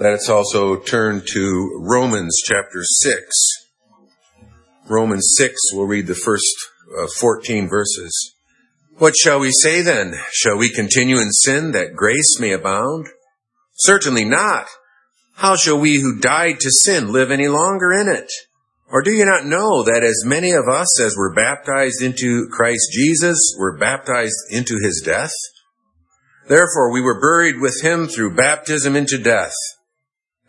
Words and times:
Let 0.00 0.14
us 0.14 0.30
also 0.30 0.76
turn 0.76 1.20
to 1.34 1.78
Romans 1.78 2.40
chapter 2.42 2.82
6. 2.82 3.22
Romans 4.88 5.34
6, 5.36 5.60
we'll 5.74 5.84
read 5.84 6.06
the 6.06 6.14
first 6.14 6.56
uh, 6.98 7.06
14 7.18 7.68
verses. 7.68 8.34
What 8.96 9.14
shall 9.14 9.40
we 9.40 9.50
say 9.52 9.82
then? 9.82 10.14
Shall 10.32 10.56
we 10.56 10.72
continue 10.72 11.18
in 11.18 11.30
sin 11.32 11.72
that 11.72 11.96
grace 11.96 12.40
may 12.40 12.52
abound? 12.52 13.08
Certainly 13.74 14.24
not. 14.24 14.68
How 15.34 15.54
shall 15.54 15.78
we 15.78 16.00
who 16.00 16.18
died 16.18 16.60
to 16.60 16.70
sin 16.70 17.12
live 17.12 17.30
any 17.30 17.48
longer 17.48 17.92
in 17.92 18.08
it? 18.08 18.32
Or 18.90 19.02
do 19.02 19.12
you 19.12 19.26
not 19.26 19.44
know 19.44 19.82
that 19.82 20.02
as 20.02 20.24
many 20.24 20.52
of 20.52 20.66
us 20.66 20.98
as 20.98 21.14
were 21.14 21.34
baptized 21.34 22.00
into 22.00 22.48
Christ 22.50 22.88
Jesus 22.90 23.54
were 23.58 23.76
baptized 23.76 24.38
into 24.50 24.78
his 24.82 25.02
death? 25.04 25.34
Therefore 26.48 26.90
we 26.90 27.02
were 27.02 27.20
buried 27.20 27.60
with 27.60 27.82
him 27.82 28.08
through 28.08 28.34
baptism 28.34 28.96
into 28.96 29.18
death, 29.18 29.52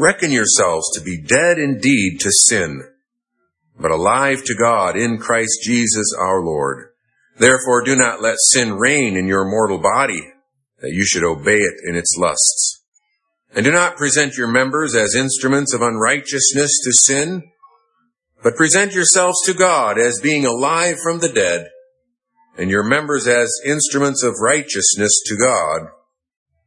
reckon 0.00 0.30
yourselves 0.30 0.90
to 0.94 1.00
be 1.04 1.20
dead 1.20 1.58
indeed 1.58 2.18
to 2.20 2.30
sin, 2.30 2.82
but 3.78 3.90
alive 3.90 4.42
to 4.44 4.54
God 4.54 4.96
in 4.96 5.18
Christ 5.18 5.60
Jesus 5.62 6.14
our 6.18 6.42
Lord. 6.42 6.88
Therefore 7.38 7.82
do 7.84 7.96
not 7.96 8.22
let 8.22 8.36
sin 8.38 8.74
reign 8.74 9.16
in 9.16 9.26
your 9.26 9.44
mortal 9.44 9.78
body, 9.78 10.22
that 10.80 10.92
you 10.92 11.04
should 11.04 11.24
obey 11.24 11.58
it 11.58 11.74
in 11.88 11.96
its 11.96 12.16
lusts. 12.18 12.82
And 13.54 13.64
do 13.64 13.72
not 13.72 13.96
present 13.96 14.36
your 14.36 14.48
members 14.48 14.94
as 14.94 15.14
instruments 15.14 15.74
of 15.74 15.82
unrighteousness 15.82 16.80
to 16.84 16.92
sin, 16.92 17.50
but 18.42 18.56
present 18.56 18.94
yourselves 18.94 19.38
to 19.46 19.54
God 19.54 19.98
as 19.98 20.20
being 20.22 20.46
alive 20.46 20.96
from 21.02 21.18
the 21.18 21.28
dead, 21.28 21.68
and 22.56 22.70
your 22.70 22.84
members 22.84 23.26
as 23.26 23.50
instruments 23.66 24.22
of 24.22 24.34
righteousness 24.42 25.20
to 25.26 25.36
God. 25.36 25.88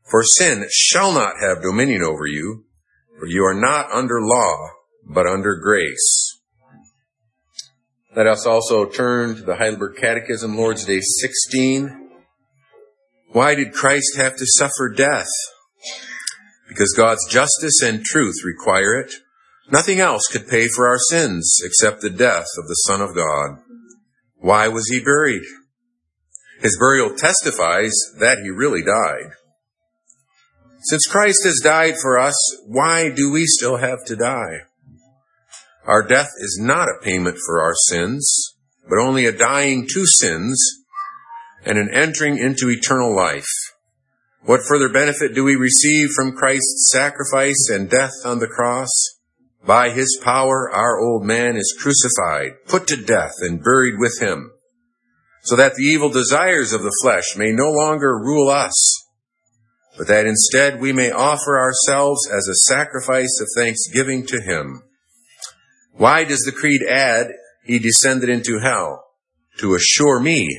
For 0.10 0.24
sin 0.24 0.68
shall 0.72 1.14
not 1.14 1.36
have 1.42 1.64
dominion 1.64 2.04
over 2.04 2.26
you, 2.26 2.66
for 3.20 3.28
you 3.28 3.44
are 3.46 3.60
not 3.60 3.92
under 3.92 4.22
law, 4.22 4.70
but 5.08 5.28
under 5.28 5.56
grace. 5.56 6.40
Let 8.16 8.28
us 8.28 8.46
also 8.46 8.86
turn 8.86 9.36
to 9.36 9.42
the 9.42 9.56
Heidelberg 9.56 9.98
Catechism, 9.98 10.56
Lord's 10.56 10.86
Day 10.86 11.00
16. 11.02 12.12
Why 13.32 13.56
did 13.56 13.74
Christ 13.74 14.18
have 14.18 14.36
to 14.38 14.46
suffer 14.46 14.94
death? 14.96 15.30
Because 16.68 16.94
God's 16.96 17.28
justice 17.28 17.82
and 17.84 18.04
truth 18.04 18.36
require 18.46 19.00
it. 19.00 19.12
Nothing 19.72 20.00
else 20.00 20.24
could 20.32 20.48
pay 20.48 20.68
for 20.68 20.88
our 20.88 21.00
sins 21.10 21.60
except 21.64 22.02
the 22.02 22.10
death 22.12 22.46
of 22.58 22.68
the 22.68 22.76
Son 22.86 23.02
of 23.02 23.16
God. 23.16 23.60
Why 24.38 24.68
was 24.68 24.88
he 24.90 25.04
buried? 25.04 25.44
His 26.62 26.78
burial 26.78 27.16
testifies 27.16 27.94
that 28.20 28.40
he 28.44 28.50
really 28.50 28.84
died. 28.84 29.32
Since 30.86 31.08
Christ 31.08 31.44
has 31.46 31.62
died 31.64 31.96
for 32.02 32.20
us, 32.20 32.36
why 32.66 33.10
do 33.10 33.32
we 33.32 33.46
still 33.46 33.78
have 33.78 34.04
to 34.06 34.18
die? 34.18 34.64
Our 35.86 36.04
death 36.04 36.30
is 36.40 36.60
not 36.62 36.90
a 36.90 37.04
payment 37.04 37.38
for 37.46 37.62
our 37.62 37.74
sins, 37.88 38.56
but 38.90 39.00
only 39.00 39.26
a 39.26 39.38
dying 39.38 39.88
to 39.94 40.06
sins 40.06 40.62
and 41.66 41.78
an 41.78 41.90
entering 41.94 42.38
into 42.38 42.70
eternal 42.70 43.16
life. 43.16 43.48
What 44.44 44.62
further 44.68 44.90
benefit 44.90 45.34
do 45.34 45.46
we 45.46 45.56
receive 45.56 46.10
from 46.10 46.36
Christ's 46.36 46.92
sacrifice 46.92 47.70
and 47.72 47.90
death 47.90 48.12
on 48.26 48.40
the 48.40 48.48
cross? 48.48 48.90
By 49.66 49.92
his 49.92 50.20
power, 50.22 50.70
our 50.70 51.00
old 51.00 51.24
man 51.24 51.56
is 51.56 51.78
crucified, 51.80 52.66
put 52.68 52.88
to 52.88 52.98
death, 52.98 53.36
and 53.40 53.64
buried 53.64 53.96
with 53.98 54.22
him, 54.22 54.52
so 55.44 55.56
that 55.56 55.76
the 55.76 55.84
evil 55.84 56.10
desires 56.10 56.74
of 56.74 56.84
the 56.84 56.96
flesh 57.02 57.38
may 57.38 57.54
no 57.54 57.72
longer 57.72 58.20
rule 58.20 58.50
us, 58.50 59.03
but 59.98 60.08
that 60.08 60.26
instead 60.26 60.80
we 60.80 60.92
may 60.92 61.12
offer 61.12 61.60
ourselves 61.60 62.28
as 62.28 62.48
a 62.48 62.74
sacrifice 62.74 63.40
of 63.42 63.48
thanksgiving 63.56 64.26
to 64.26 64.42
him. 64.42 64.84
Why 65.94 66.24
does 66.24 66.42
the 66.42 66.52
creed 66.52 66.82
add, 66.90 67.28
he 67.64 67.80
descended 67.80 68.30
into 68.30 68.60
hell? 68.60 69.04
To 69.60 69.76
assure 69.76 70.20
me, 70.20 70.50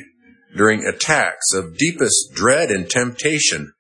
during 0.57 0.85
attacks 0.85 1.53
of 1.53 1.77
deepest 1.77 2.33
dread 2.33 2.71
and 2.71 2.89
temptation, 2.89 3.73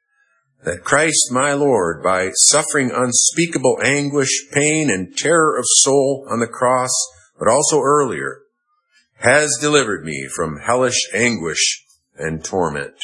that 0.64 0.82
Christ 0.82 1.30
my 1.30 1.52
Lord, 1.52 2.02
by 2.02 2.30
suffering 2.34 2.90
unspeakable 2.92 3.78
anguish, 3.84 4.30
pain, 4.52 4.90
and 4.90 5.16
terror 5.16 5.56
of 5.56 5.64
soul 5.66 6.26
on 6.30 6.40
the 6.40 6.46
cross, 6.48 6.90
but 7.38 7.48
also 7.48 7.80
earlier, 7.80 8.38
has 9.18 9.56
delivered 9.60 10.04
me 10.04 10.26
from 10.34 10.58
hellish 10.58 11.08
anguish 11.14 11.84
and 12.16 12.44
torment. 12.44 12.94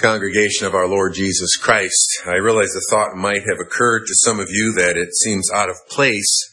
Congregation 0.00 0.66
of 0.66 0.74
our 0.74 0.88
Lord 0.88 1.12
Jesus 1.12 1.56
Christ, 1.56 2.22
I 2.24 2.36
realize 2.36 2.68
the 2.68 2.86
thought 2.88 3.16
might 3.16 3.42
have 3.46 3.60
occurred 3.60 4.06
to 4.06 4.14
some 4.14 4.40
of 4.40 4.48
you 4.48 4.72
that 4.72 4.96
it 4.96 5.14
seems 5.14 5.50
out 5.52 5.68
of 5.68 5.76
place 5.90 6.50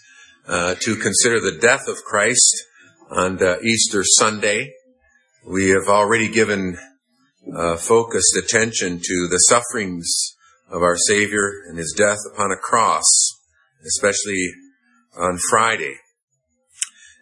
uh, 0.50 0.76
to 0.82 0.98
consider 0.98 1.40
the 1.40 1.58
death 1.58 1.88
of 1.88 2.04
Christ 2.04 2.66
on 3.10 3.42
uh, 3.42 3.56
Easter 3.64 4.04
Sunday. 4.04 4.74
We 5.48 5.70
have 5.70 5.88
already 5.88 6.28
given 6.28 6.78
uh, 7.56 7.78
focused 7.78 8.36
attention 8.36 9.00
to 9.02 9.28
the 9.30 9.40
sufferings 9.48 10.36
of 10.70 10.82
our 10.82 10.98
Savior 10.98 11.50
and 11.70 11.78
his 11.78 11.96
death 11.98 12.20
upon 12.34 12.52
a 12.52 12.58
cross, 12.58 13.06
especially 13.86 14.46
on 15.18 15.38
Friday. 15.50 15.96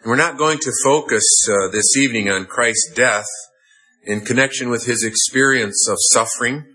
And 0.01 0.09
we're 0.09 0.15
not 0.15 0.39
going 0.39 0.57
to 0.57 0.71
focus 0.83 1.23
uh, 1.47 1.69
this 1.71 1.95
evening 1.95 2.31
on 2.31 2.47
Christ's 2.47 2.93
death 2.95 3.27
in 4.05 4.21
connection 4.21 4.69
with 4.69 4.85
his 4.85 5.03
experience 5.03 5.87
of 5.89 5.97
suffering, 6.11 6.65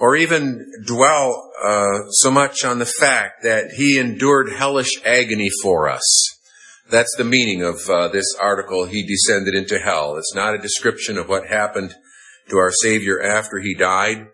or 0.00 0.16
even 0.16 0.70
dwell 0.86 1.50
uh, 1.62 2.10
so 2.10 2.30
much 2.30 2.64
on 2.64 2.78
the 2.78 2.86
fact 2.86 3.42
that 3.42 3.72
he 3.72 3.98
endured 3.98 4.52
hellish 4.52 4.92
agony 5.04 5.50
for 5.62 5.88
us. 5.88 6.38
That's 6.90 7.14
the 7.16 7.24
meaning 7.24 7.62
of 7.62 7.76
uh, 7.90 8.08
this 8.08 8.34
article, 8.40 8.86
He 8.86 9.02
Descended 9.02 9.54
into 9.54 9.78
Hell. 9.78 10.16
It's 10.16 10.34
not 10.34 10.54
a 10.54 10.58
description 10.58 11.18
of 11.18 11.28
what 11.28 11.46
happened 11.46 11.94
to 12.48 12.56
our 12.56 12.72
Savior 12.82 13.22
after 13.22 13.58
he 13.58 13.74
died, 13.74 14.28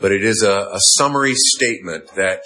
but 0.00 0.10
it 0.10 0.24
is 0.24 0.42
a, 0.42 0.68
a 0.72 0.80
summary 0.96 1.34
statement 1.34 2.08
that 2.16 2.40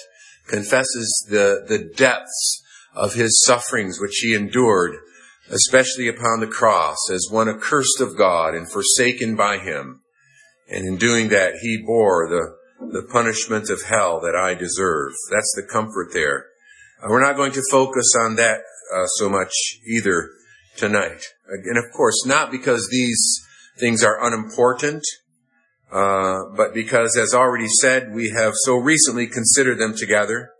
confesses 0.46 1.26
the, 1.30 1.64
the 1.66 1.90
depths 1.96 2.62
of 2.94 3.14
his 3.14 3.42
sufferings 3.46 3.98
which 3.98 4.18
he 4.20 4.34
endured, 4.34 4.96
especially 5.50 6.08
upon 6.08 6.40
the 6.40 6.46
cross, 6.46 6.96
as 7.12 7.28
one 7.30 7.48
accursed 7.48 8.00
of 8.00 8.16
God 8.16 8.54
and 8.54 8.70
forsaken 8.70 9.36
by 9.36 9.58
him. 9.58 10.00
And 10.68 10.86
in 10.86 10.96
doing 10.96 11.28
that, 11.28 11.54
he 11.62 11.82
bore 11.86 12.28
the, 12.28 12.90
the 12.92 13.06
punishment 13.10 13.70
of 13.70 13.82
hell 13.82 14.20
that 14.20 14.34
I 14.34 14.54
deserve. 14.54 15.12
That's 15.30 15.52
the 15.54 15.68
comfort 15.70 16.08
there. 16.12 16.46
Uh, 17.02 17.08
we're 17.10 17.24
not 17.24 17.36
going 17.36 17.52
to 17.52 17.62
focus 17.70 18.12
on 18.18 18.36
that 18.36 18.60
uh, 18.94 19.06
so 19.18 19.28
much 19.28 19.52
either 19.86 20.30
tonight. 20.76 21.22
And 21.48 21.78
of 21.78 21.84
course, 21.94 22.26
not 22.26 22.50
because 22.50 22.88
these 22.90 23.40
things 23.78 24.02
are 24.02 24.24
unimportant, 24.26 25.04
uh, 25.92 26.40
but 26.56 26.74
because, 26.74 27.16
as 27.16 27.32
already 27.32 27.68
said, 27.68 28.12
we 28.12 28.30
have 28.30 28.52
so 28.64 28.76
recently 28.76 29.26
considered 29.28 29.78
them 29.78 29.94
together, 29.96 30.50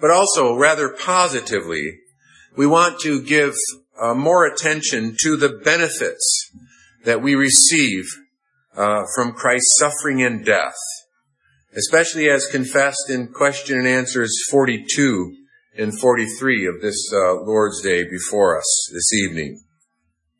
but 0.00 0.10
also 0.10 0.56
rather 0.56 0.88
positively, 0.88 1.98
we 2.56 2.66
want 2.66 2.98
to 3.00 3.22
give 3.22 3.54
uh, 4.00 4.14
more 4.14 4.46
attention 4.46 5.16
to 5.22 5.36
the 5.36 5.60
benefits 5.64 6.50
that 7.04 7.22
we 7.22 7.34
receive 7.34 8.04
uh, 8.76 9.04
from 9.14 9.32
Christ's 9.32 9.78
suffering 9.78 10.22
and 10.22 10.44
death, 10.44 10.76
especially 11.76 12.28
as 12.28 12.46
confessed 12.46 13.08
in 13.08 13.28
question 13.28 13.78
and 13.78 13.88
answers 13.88 14.34
42 14.50 15.34
and 15.78 15.98
43 15.98 16.66
of 16.66 16.80
this 16.80 17.10
uh, 17.12 17.34
Lord's 17.42 17.82
Day 17.82 18.04
before 18.04 18.58
us 18.58 18.90
this 18.92 19.12
evening. 19.12 19.62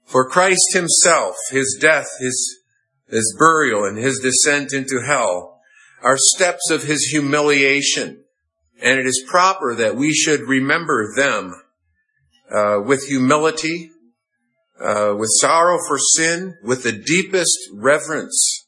For 0.04 0.28
Christ 0.28 0.72
himself, 0.72 1.34
his 1.50 1.76
death, 1.80 2.06
his, 2.20 2.60
his 3.08 3.34
burial, 3.38 3.84
and 3.84 3.98
his 3.98 4.20
descent 4.20 4.72
into 4.72 5.02
hell 5.04 5.60
are 6.02 6.16
steps 6.16 6.70
of 6.70 6.84
his 6.84 7.06
humiliation. 7.06 8.22
And 8.82 9.00
it 9.00 9.06
is 9.06 9.24
proper 9.28 9.74
that 9.74 9.96
we 9.96 10.12
should 10.12 10.42
remember 10.42 11.12
them 11.16 11.54
uh, 12.50 12.80
with 12.84 13.06
humility, 13.06 13.90
uh, 14.80 15.14
with 15.16 15.30
sorrow 15.40 15.78
for 15.88 15.98
sin, 15.98 16.54
with 16.62 16.82
the 16.82 16.92
deepest 16.92 17.56
reverence 17.72 18.66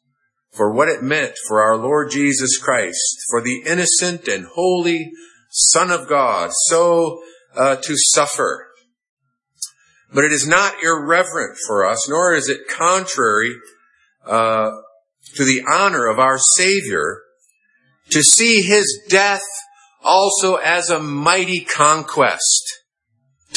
for 0.52 0.72
what 0.72 0.88
it 0.88 1.02
meant 1.02 1.34
for 1.46 1.62
our 1.62 1.76
Lord 1.76 2.10
Jesus 2.10 2.58
Christ, 2.58 3.18
for 3.30 3.40
the 3.40 3.62
innocent 3.66 4.26
and 4.26 4.46
holy 4.54 5.12
Son 5.50 5.90
of 5.90 6.08
God, 6.08 6.50
so 6.66 7.22
uh, 7.54 7.76
to 7.76 7.94
suffer. 7.96 8.66
But 10.12 10.24
it 10.24 10.32
is 10.32 10.46
not 10.46 10.82
irreverent 10.82 11.58
for 11.66 11.86
us, 11.86 12.08
nor 12.08 12.34
is 12.34 12.48
it 12.48 12.68
contrary 12.68 13.54
uh, 14.26 14.70
to 15.34 15.44
the 15.44 15.62
honor 15.70 16.06
of 16.06 16.18
our 16.18 16.38
Savior 16.56 17.22
to 18.10 18.22
see 18.22 18.62
his 18.62 19.02
death 19.08 19.42
also 20.02 20.56
as 20.56 20.90
a 20.90 21.00
mighty 21.00 21.60
conquest, 21.60 22.67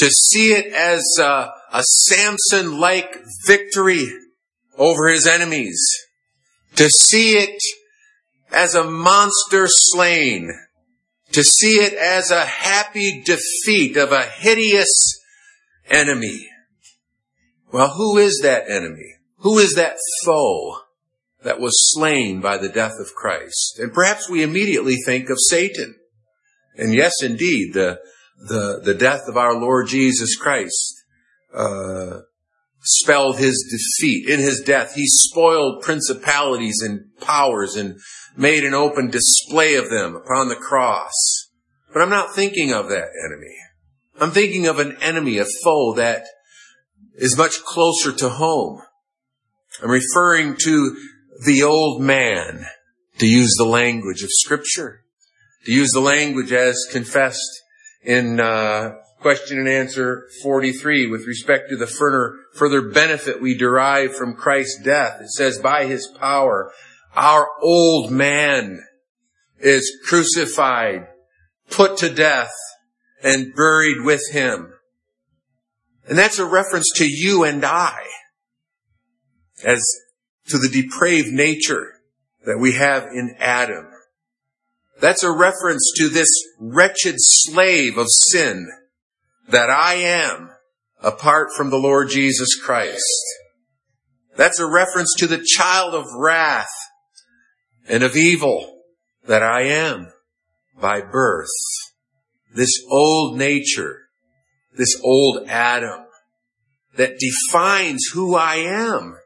to 0.02 0.10
see 0.10 0.52
it 0.52 0.66
as 0.72 1.00
a, 1.20 1.52
a 1.72 1.80
Samson-like 1.84 3.22
victory 3.46 4.08
over 4.76 5.08
his 5.08 5.28
enemies, 5.28 5.80
to 6.74 6.88
see 6.88 7.38
it 7.38 7.62
as 8.50 8.74
a 8.74 8.82
monster 8.82 9.66
slain, 9.68 10.50
to 11.30 11.44
see 11.44 11.74
it 11.74 11.94
as 11.94 12.32
a 12.32 12.44
happy 12.44 13.22
defeat 13.22 13.96
of 13.96 14.10
a 14.10 14.22
hideous 14.24 14.90
enemy. 15.88 16.48
Well, 17.72 17.90
who 17.90 18.18
is 18.18 18.40
that 18.42 18.68
enemy? 18.68 19.14
Who 19.36 19.58
is 19.58 19.74
that 19.74 19.98
foe 20.24 20.78
that 21.44 21.60
was 21.60 21.92
slain 21.94 22.40
by 22.40 22.56
the 22.56 22.68
death 22.68 22.94
of 22.98 23.14
Christ? 23.14 23.78
And 23.78 23.92
perhaps 23.92 24.28
we 24.28 24.42
immediately 24.42 24.96
think 25.06 25.30
of 25.30 25.36
Satan. 25.38 25.94
And 26.76 26.92
yes, 26.92 27.12
indeed, 27.22 27.74
the, 27.74 28.00
the, 28.48 28.80
the 28.82 28.94
death 28.94 29.22
of 29.28 29.36
our 29.36 29.54
Lord 29.54 29.88
Jesus 29.88 30.36
Christ, 30.36 31.04
uh, 31.54 32.20
spelled 32.80 33.38
his 33.38 33.64
defeat. 33.70 34.28
In 34.28 34.40
his 34.40 34.60
death, 34.60 34.94
he 34.94 35.06
spoiled 35.06 35.82
principalities 35.82 36.80
and 36.82 37.16
powers 37.20 37.76
and 37.76 37.98
made 38.36 38.64
an 38.64 38.74
open 38.74 39.10
display 39.10 39.74
of 39.74 39.90
them 39.90 40.16
upon 40.16 40.48
the 40.48 40.56
cross. 40.56 41.48
But 41.92 42.02
I'm 42.02 42.10
not 42.10 42.34
thinking 42.34 42.72
of 42.72 42.88
that 42.88 43.08
enemy. 43.24 43.54
I'm 44.20 44.30
thinking 44.30 44.66
of 44.66 44.78
an 44.78 44.96
enemy, 45.00 45.38
a 45.38 45.44
foe 45.64 45.94
that 45.94 46.24
is 47.14 47.36
much 47.36 47.62
closer 47.64 48.12
to 48.12 48.28
home. 48.28 48.82
I'm 49.82 49.90
referring 49.90 50.56
to 50.62 50.96
the 51.44 51.62
old 51.62 52.02
man, 52.02 52.66
to 53.18 53.26
use 53.26 53.54
the 53.56 53.64
language 53.64 54.22
of 54.22 54.30
scripture, 54.30 55.04
to 55.64 55.72
use 55.72 55.90
the 55.92 56.00
language 56.00 56.52
as 56.52 56.86
confessed 56.90 57.61
in 58.02 58.40
uh, 58.40 58.94
question 59.20 59.58
and 59.58 59.68
answer 59.68 60.26
43 60.42 61.06
with 61.06 61.26
respect 61.26 61.70
to 61.70 61.76
the 61.76 61.86
further, 61.86 62.36
further 62.54 62.90
benefit 62.90 63.40
we 63.40 63.56
derive 63.56 64.14
from 64.14 64.34
Christ's 64.34 64.82
death. 64.82 65.20
It 65.20 65.30
says, 65.30 65.58
by 65.58 65.86
his 65.86 66.08
power, 66.18 66.72
our 67.14 67.48
old 67.62 68.10
man 68.10 68.84
is 69.60 69.96
crucified, 70.04 71.06
put 71.70 71.98
to 71.98 72.12
death, 72.12 72.52
and 73.22 73.54
buried 73.54 74.02
with 74.02 74.22
him. 74.32 74.72
And 76.08 76.18
that's 76.18 76.40
a 76.40 76.44
reference 76.44 76.90
to 76.96 77.06
you 77.06 77.44
and 77.44 77.64
I 77.64 78.04
as 79.64 79.84
to 80.48 80.58
the 80.58 80.68
depraved 80.68 81.28
nature 81.28 81.92
that 82.44 82.58
we 82.58 82.72
have 82.72 83.04
in 83.04 83.36
Adam. 83.38 83.91
That's 85.02 85.24
a 85.24 85.32
reference 85.32 85.92
to 85.96 86.08
this 86.08 86.28
wretched 86.60 87.16
slave 87.18 87.98
of 87.98 88.06
sin 88.08 88.68
that 89.48 89.68
I 89.68 89.94
am 89.94 90.50
apart 91.02 91.48
from 91.56 91.70
the 91.70 91.76
Lord 91.76 92.08
Jesus 92.08 92.54
Christ. 92.54 93.02
That's 94.36 94.60
a 94.60 94.70
reference 94.70 95.12
to 95.18 95.26
the 95.26 95.44
child 95.44 95.96
of 95.96 96.06
wrath 96.16 96.70
and 97.88 98.04
of 98.04 98.14
evil 98.14 98.84
that 99.26 99.42
I 99.42 99.62
am 99.62 100.12
by 100.80 101.00
birth. 101.00 101.50
This 102.54 102.70
old 102.88 103.36
nature, 103.36 104.02
this 104.78 105.00
old 105.02 105.48
Adam 105.48 106.06
that 106.96 107.18
defines 107.18 108.04
who 108.14 108.36
I 108.36 108.54
am 108.54 109.16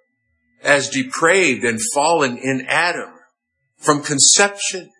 as 0.63 0.89
depraved 0.89 1.65
and 1.65 1.79
fallen 1.93 2.39
in 2.39 2.65
Adam 2.67 3.11
from 3.77 4.03
conception. 4.03 4.91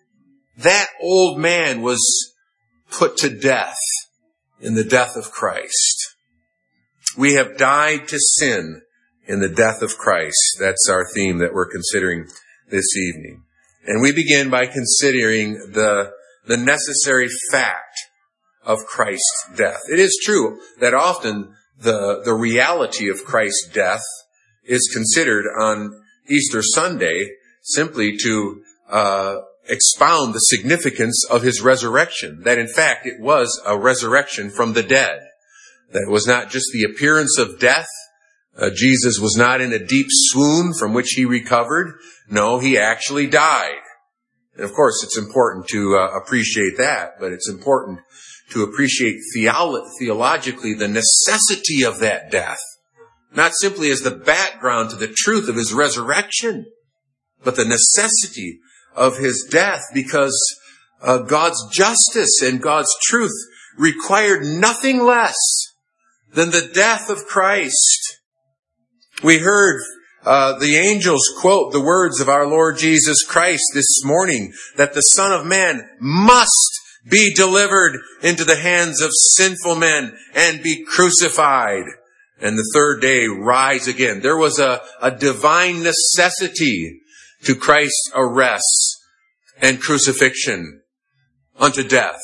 That 0.57 0.87
old 1.01 1.39
man 1.39 1.81
was 1.81 2.33
put 2.91 3.17
to 3.17 3.29
death 3.29 3.77
in 4.59 4.73
the 4.73 4.83
death 4.83 5.15
of 5.15 5.31
Christ. 5.31 6.15
We 7.17 7.33
have 7.33 7.57
died 7.57 8.07
to 8.09 8.17
sin 8.19 8.81
in 9.27 9.39
the 9.39 9.49
death 9.49 9.81
of 9.81 9.97
Christ. 9.97 10.57
That's 10.59 10.89
our 10.89 11.05
theme 11.13 11.39
that 11.39 11.53
we're 11.53 11.69
considering 11.69 12.27
this 12.69 12.95
evening. 12.95 13.43
And 13.85 14.01
we 14.01 14.11
begin 14.11 14.49
by 14.49 14.65
considering 14.65 15.53
the, 15.53 16.11
the 16.47 16.57
necessary 16.57 17.27
fact 17.51 17.99
of 18.63 18.79
Christ's 18.85 19.49
death. 19.55 19.79
It 19.91 19.99
is 19.99 20.19
true 20.23 20.59
that 20.79 20.93
often 20.93 21.53
the, 21.79 22.21
the 22.25 22.33
reality 22.33 23.09
of 23.09 23.23
Christ's 23.23 23.69
death 23.73 24.03
is 24.63 24.89
considered 24.93 25.45
on 25.59 25.91
Easter 26.27 26.61
Sunday 26.61 27.31
simply 27.61 28.17
to 28.17 28.61
uh, 28.89 29.35
expound 29.69 30.33
the 30.33 30.39
significance 30.39 31.25
of 31.29 31.43
his 31.43 31.61
resurrection. 31.61 32.41
That 32.43 32.59
in 32.59 32.67
fact 32.67 33.05
it 33.05 33.19
was 33.19 33.61
a 33.65 33.77
resurrection 33.77 34.49
from 34.49 34.73
the 34.73 34.83
dead. 34.83 35.21
That 35.91 36.03
it 36.07 36.11
was 36.11 36.27
not 36.27 36.49
just 36.49 36.67
the 36.73 36.83
appearance 36.83 37.37
of 37.37 37.59
death. 37.59 37.87
Uh, 38.57 38.69
Jesus 38.73 39.19
was 39.19 39.35
not 39.37 39.61
in 39.61 39.71
a 39.71 39.85
deep 39.85 40.07
swoon 40.09 40.73
from 40.73 40.93
which 40.93 41.11
he 41.11 41.25
recovered. 41.25 41.93
No, 42.29 42.59
he 42.59 42.77
actually 42.77 43.27
died. 43.27 43.79
And 44.55 44.65
of 44.65 44.73
course, 44.73 45.03
it's 45.03 45.17
important 45.17 45.67
to 45.67 45.95
uh, 45.95 46.17
appreciate 46.17 46.77
that, 46.77 47.19
but 47.19 47.31
it's 47.31 47.49
important 47.49 47.99
to 48.51 48.63
appreciate 48.63 49.17
theolo- 49.35 49.87
theologically 49.99 50.73
the 50.73 50.87
necessity 50.87 51.83
of 51.83 51.99
that 51.99 52.31
death. 52.31 52.59
Not 53.33 53.51
simply 53.59 53.91
as 53.91 53.99
the 53.99 54.15
background 54.15 54.89
to 54.89 54.95
the 54.95 55.13
truth 55.15 55.47
of 55.47 55.55
his 55.55 55.73
resurrection, 55.73 56.65
but 57.43 57.55
the 57.55 57.65
necessity 57.65 58.59
of 58.97 59.17
his 59.17 59.47
death 59.49 59.83
because 59.93 60.35
uh, 61.01 61.19
God's 61.19 61.63
justice 61.71 62.41
and 62.43 62.61
God's 62.61 62.93
truth 63.03 63.31
required 63.77 64.43
nothing 64.43 65.03
less 65.03 65.37
than 66.33 66.51
the 66.51 66.69
death 66.73 67.09
of 67.09 67.25
Christ. 67.25 68.17
We 69.23 69.37
heard 69.37 69.81
uh, 70.25 70.59
the 70.59 70.75
angels 70.75 71.21
quote 71.39 71.71
the 71.71 71.81
words 71.81 72.19
of 72.19 72.27
our 72.27 72.47
Lord 72.47 72.77
Jesus 72.77 73.23
Christ 73.25 73.63
this 73.73 74.03
morning 74.03 74.51
that 74.75 74.93
the 74.93 75.01
Son 75.01 75.31
of 75.31 75.45
Man 75.45 75.87
must 75.99 76.81
be 77.09 77.33
delivered 77.33 77.99
into 78.21 78.43
the 78.43 78.57
hands 78.57 79.01
of 79.01 79.11
sinful 79.13 79.75
men 79.75 80.17
and 80.35 80.61
be 80.61 80.83
crucified 80.83 81.85
and 82.39 82.57
the 82.57 82.71
third 82.73 83.01
day 83.01 83.25
rise 83.27 83.87
again. 83.87 84.19
There 84.19 84.37
was 84.37 84.59
a, 84.59 84.81
a 85.01 85.11
divine 85.11 85.83
necessity 85.83 87.01
to 87.43 87.55
Christ's 87.55 88.11
arrest 88.15 88.86
and 89.61 89.79
crucifixion 89.79 90.81
unto 91.57 91.87
death. 91.87 92.21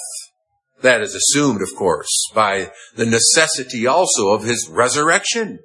That 0.81 1.01
is 1.01 1.15
assumed, 1.15 1.61
of 1.61 1.75
course, 1.77 2.09
by 2.35 2.71
the 2.95 3.05
necessity 3.05 3.87
also 3.87 4.29
of 4.29 4.43
his 4.43 4.67
resurrection. 4.69 5.59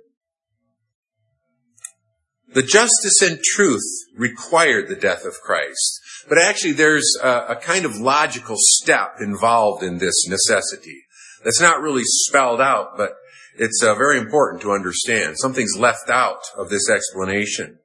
The 2.55 2.63
justice 2.63 3.21
and 3.21 3.41
truth 3.43 3.83
required 4.17 4.89
the 4.89 4.97
death 4.97 5.25
of 5.25 5.35
Christ. 5.45 6.01
But 6.29 6.39
actually 6.39 6.73
there's 6.73 7.17
a, 7.23 7.47
a, 7.49 7.57
kind 7.57 7.85
of 7.85 7.97
logical 7.97 8.57
step 8.59 9.17
involved 9.21 9.83
in 9.83 9.99
this 9.99 10.27
necessity. 10.29 11.03
That's 11.45 11.61
not 11.61 11.83
really 11.83 12.05
spelled 12.05 12.61
out, 12.61 12.97
but 12.97 13.13
it's 13.57 13.83
uh, 13.83 13.95
very 13.95 14.19
important 14.19 14.63
to 14.63 14.73
understand. 14.73 15.37
Something's 15.39 15.77
left 15.79 16.11
out 16.11 16.43
of 16.57 16.71
this 16.71 16.89
explanation. 16.89 17.79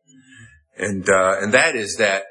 And, 0.77 1.09
uh, 1.09 1.37
and 1.41 1.53
that 1.53 1.75
is 1.75 1.95
that 1.99 2.23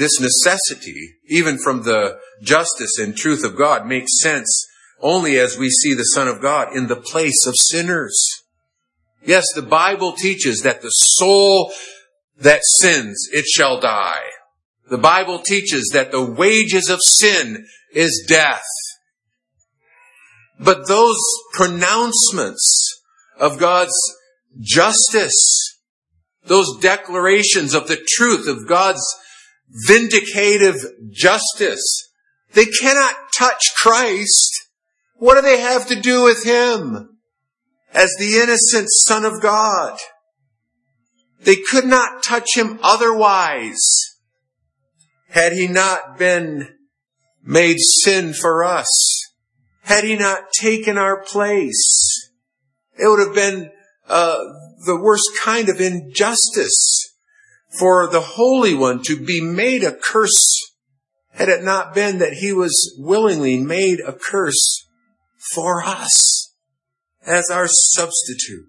this 0.00 0.18
necessity, 0.18 1.16
even 1.28 1.58
from 1.58 1.82
the 1.82 2.18
justice 2.40 2.98
and 2.98 3.14
truth 3.14 3.44
of 3.44 3.54
God, 3.54 3.86
makes 3.86 4.18
sense 4.18 4.66
only 5.02 5.38
as 5.38 5.58
we 5.58 5.68
see 5.68 5.92
the 5.92 6.04
Son 6.04 6.26
of 6.26 6.40
God 6.40 6.74
in 6.74 6.86
the 6.86 6.96
place 6.96 7.46
of 7.46 7.54
sinners. 7.54 8.18
Yes, 9.22 9.44
the 9.54 9.60
Bible 9.60 10.12
teaches 10.12 10.62
that 10.62 10.80
the 10.80 10.88
soul 10.88 11.70
that 12.38 12.62
sins, 12.80 13.28
it 13.30 13.44
shall 13.44 13.78
die. 13.78 14.22
The 14.88 14.96
Bible 14.96 15.38
teaches 15.38 15.90
that 15.92 16.12
the 16.12 16.24
wages 16.24 16.88
of 16.88 17.00
sin 17.02 17.66
is 17.92 18.24
death. 18.26 18.64
But 20.58 20.88
those 20.88 21.18
pronouncements 21.52 23.02
of 23.38 23.58
God's 23.58 23.94
justice, 24.60 25.78
those 26.46 26.78
declarations 26.80 27.74
of 27.74 27.86
the 27.86 28.02
truth 28.16 28.48
of 28.48 28.66
God's 28.66 29.04
vindicative 29.88 30.84
justice, 31.10 32.08
they 32.52 32.66
cannot 32.66 33.14
touch 33.36 33.62
Christ. 33.76 34.52
What 35.16 35.34
do 35.34 35.42
they 35.42 35.60
have 35.60 35.86
to 35.88 36.00
do 36.00 36.24
with 36.24 36.44
Him 36.44 37.18
as 37.92 38.10
the 38.18 38.36
innocent 38.36 38.88
Son 38.90 39.24
of 39.24 39.40
God? 39.40 39.98
They 41.42 41.56
could 41.56 41.84
not 41.84 42.22
touch 42.22 42.56
Him 42.56 42.78
otherwise 42.82 43.78
had 45.28 45.52
He 45.52 45.68
not 45.68 46.18
been 46.18 46.76
made 47.42 47.76
sin 48.02 48.34
for 48.34 48.64
us. 48.64 48.88
Had 49.82 50.04
He 50.04 50.16
not 50.16 50.52
taken 50.52 50.98
our 50.98 51.22
place. 51.22 52.30
It 52.98 53.06
would 53.06 53.24
have 53.24 53.34
been 53.34 53.70
uh, 54.08 54.38
the 54.84 55.00
worst 55.00 55.30
kind 55.40 55.68
of 55.68 55.80
injustice 55.80 56.99
for 57.78 58.06
the 58.06 58.20
Holy 58.20 58.74
One 58.74 59.02
to 59.04 59.16
be 59.16 59.40
made 59.40 59.84
a 59.84 59.94
curse 59.94 60.70
had 61.32 61.48
it 61.48 61.62
not 61.62 61.94
been 61.94 62.18
that 62.18 62.34
he 62.34 62.52
was 62.52 62.94
willingly 62.98 63.58
made 63.58 64.00
a 64.00 64.12
curse 64.12 64.86
for 65.54 65.82
us 65.82 66.52
as 67.26 67.48
our 67.50 67.66
substitute. 67.68 68.66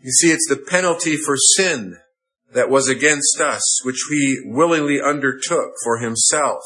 You 0.00 0.10
see, 0.12 0.30
it's 0.30 0.48
the 0.48 0.56
penalty 0.56 1.16
for 1.16 1.36
sin 1.36 1.96
that 2.52 2.70
was 2.70 2.88
against 2.88 3.40
us, 3.40 3.84
which 3.84 4.04
he 4.08 4.38
willingly 4.44 5.00
undertook 5.00 5.72
for 5.82 5.98
himself. 5.98 6.62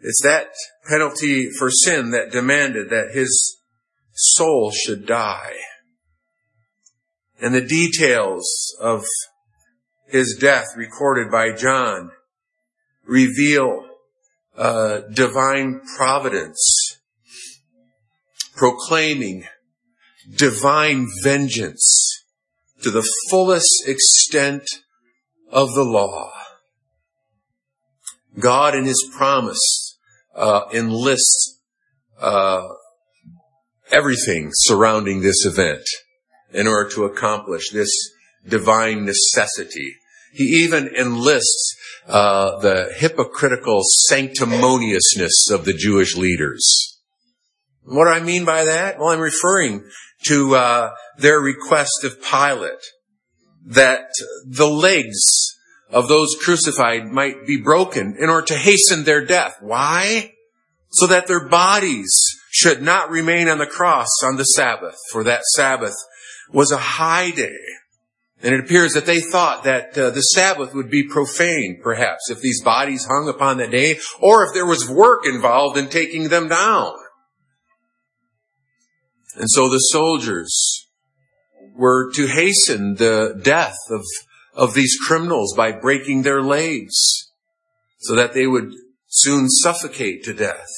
It's 0.00 0.22
that 0.22 0.48
penalty 0.88 1.50
for 1.50 1.70
sin 1.70 2.10
that 2.10 2.32
demanded 2.32 2.90
that 2.90 3.12
his 3.12 3.58
soul 4.12 4.72
should 4.72 5.06
die. 5.06 5.56
And 7.40 7.54
the 7.54 7.60
details 7.60 8.76
of 8.80 9.04
his 10.06 10.36
death 10.40 10.66
recorded 10.76 11.30
by 11.30 11.52
John 11.52 12.10
reveal 13.06 13.86
uh, 14.56 15.00
divine 15.12 15.80
providence, 15.96 16.98
proclaiming 18.56 19.44
divine 20.36 21.06
vengeance 21.22 22.24
to 22.82 22.90
the 22.90 23.08
fullest 23.30 23.84
extent 23.86 24.64
of 25.50 25.74
the 25.74 25.84
law. 25.84 26.32
God 28.38 28.74
in 28.74 28.84
His 28.84 29.08
promise 29.16 29.98
uh, 30.34 30.62
enlists 30.72 31.60
uh, 32.20 32.66
everything 33.90 34.50
surrounding 34.52 35.20
this 35.20 35.44
event 35.44 35.84
in 36.52 36.66
order 36.66 36.88
to 36.90 37.04
accomplish 37.04 37.70
this 37.70 37.90
divine 38.46 39.04
necessity. 39.04 39.96
He 40.32 40.64
even 40.64 40.88
enlists 40.88 41.76
uh, 42.06 42.58
the 42.60 42.92
hypocritical 42.96 43.82
sanctimoniousness 44.08 45.50
of 45.50 45.64
the 45.64 45.72
Jewish 45.72 46.16
leaders. 46.16 46.98
What 47.82 48.04
do 48.04 48.10
I 48.10 48.20
mean 48.20 48.44
by 48.44 48.64
that? 48.64 48.98
Well, 48.98 49.08
I'm 49.08 49.20
referring 49.20 49.84
to 50.26 50.54
uh, 50.54 50.90
their 51.18 51.40
request 51.40 52.04
of 52.04 52.22
Pilate 52.22 52.84
that 53.66 54.10
the 54.46 54.68
legs 54.68 55.56
of 55.90 56.08
those 56.08 56.36
crucified 56.40 57.06
might 57.06 57.46
be 57.46 57.60
broken 57.60 58.16
in 58.18 58.30
order 58.30 58.46
to 58.46 58.56
hasten 58.56 59.04
their 59.04 59.24
death. 59.24 59.56
Why? 59.60 60.32
So 60.90 61.06
that 61.06 61.26
their 61.26 61.48
bodies 61.48 62.12
should 62.50 62.82
not 62.82 63.10
remain 63.10 63.48
on 63.48 63.58
the 63.58 63.66
cross 63.66 64.08
on 64.24 64.36
the 64.36 64.44
Sabbath, 64.44 64.96
for 65.10 65.24
that 65.24 65.42
Sabbath 65.54 65.94
was 66.52 66.72
a 66.72 66.78
high 66.78 67.30
day 67.30 67.56
and 68.42 68.54
it 68.54 68.60
appears 68.60 68.92
that 68.92 69.06
they 69.06 69.20
thought 69.20 69.64
that 69.64 69.96
uh, 69.98 70.10
the 70.10 70.20
Sabbath 70.20 70.74
would 70.74 70.90
be 70.90 71.06
profane, 71.06 71.78
perhaps, 71.82 72.30
if 72.30 72.40
these 72.40 72.62
bodies 72.62 73.04
hung 73.04 73.28
upon 73.28 73.58
that 73.58 73.70
day, 73.70 73.98
or 74.18 74.44
if 74.46 74.54
there 74.54 74.66
was 74.66 74.88
work 74.88 75.26
involved 75.26 75.76
in 75.76 75.88
taking 75.88 76.28
them 76.28 76.48
down. 76.48 76.94
And 79.36 79.48
so 79.48 79.68
the 79.68 79.78
soldiers 79.78 80.86
were 81.74 82.10
to 82.14 82.26
hasten 82.26 82.94
the 82.94 83.38
death 83.42 83.76
of, 83.90 84.02
of 84.54 84.74
these 84.74 84.96
criminals 85.06 85.54
by 85.54 85.72
breaking 85.72 86.22
their 86.22 86.42
legs, 86.42 87.30
so 87.98 88.14
that 88.14 88.32
they 88.32 88.46
would 88.46 88.72
soon 89.06 89.50
suffocate 89.50 90.24
to 90.24 90.32
death. 90.32 90.68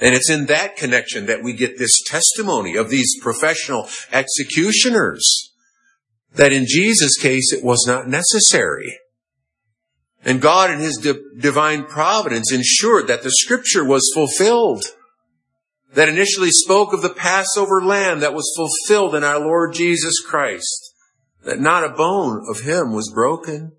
And 0.00 0.14
it's 0.14 0.30
in 0.30 0.46
that 0.46 0.76
connection 0.76 1.26
that 1.26 1.42
we 1.42 1.52
get 1.52 1.78
this 1.78 2.02
testimony 2.06 2.74
of 2.74 2.88
these 2.88 3.20
professional 3.20 3.86
executioners 4.12 5.52
that 6.34 6.52
in 6.52 6.64
Jesus' 6.66 7.18
case 7.20 7.52
it 7.52 7.62
was 7.62 7.84
not 7.86 8.08
necessary. 8.08 8.98
And 10.24 10.40
God 10.40 10.70
in 10.70 10.78
His 10.78 10.96
di- 10.96 11.20
divine 11.38 11.84
providence 11.84 12.52
ensured 12.52 13.08
that 13.08 13.22
the 13.22 13.30
scripture 13.30 13.84
was 13.84 14.10
fulfilled. 14.14 14.84
That 15.94 16.08
initially 16.08 16.50
spoke 16.50 16.92
of 16.92 17.02
the 17.02 17.10
Passover 17.10 17.82
lamb 17.82 18.20
that 18.20 18.34
was 18.34 18.54
fulfilled 18.56 19.14
in 19.14 19.24
our 19.24 19.40
Lord 19.40 19.74
Jesus 19.74 20.20
Christ. 20.20 20.94
That 21.44 21.58
not 21.58 21.84
a 21.84 21.94
bone 21.94 22.44
of 22.48 22.60
Him 22.60 22.92
was 22.92 23.10
broken. 23.12 23.72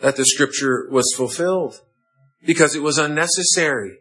That 0.00 0.16
the 0.16 0.26
scripture 0.26 0.86
was 0.90 1.12
fulfilled. 1.16 1.80
Because 2.44 2.76
it 2.76 2.82
was 2.82 2.98
unnecessary 2.98 4.00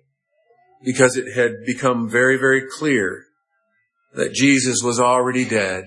because 0.84 1.18
it 1.18 1.34
had 1.36 1.66
become 1.66 2.10
very, 2.10 2.38
very 2.38 2.64
clear 2.78 3.26
that 4.14 4.34
Jesus 4.34 4.82
was 4.84 5.00
already 5.00 5.46
dead. 5.46 5.86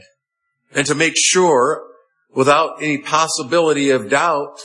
And 0.74 0.86
to 0.86 0.94
make 0.94 1.14
sure, 1.16 1.82
without 2.34 2.82
any 2.82 2.98
possibility 2.98 3.90
of 3.90 4.10
doubt, 4.10 4.60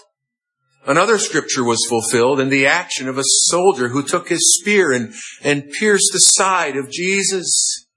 another 0.85 1.17
scripture 1.17 1.63
was 1.63 1.85
fulfilled 1.87 2.39
in 2.39 2.49
the 2.49 2.65
action 2.65 3.07
of 3.07 3.17
a 3.17 3.23
soldier 3.23 3.89
who 3.89 4.03
took 4.03 4.29
his 4.29 4.59
spear 4.59 4.91
and, 4.91 5.13
and 5.43 5.71
pierced 5.71 6.09
the 6.11 6.19
side 6.19 6.75
of 6.75 6.91
Jesus. 6.91 7.87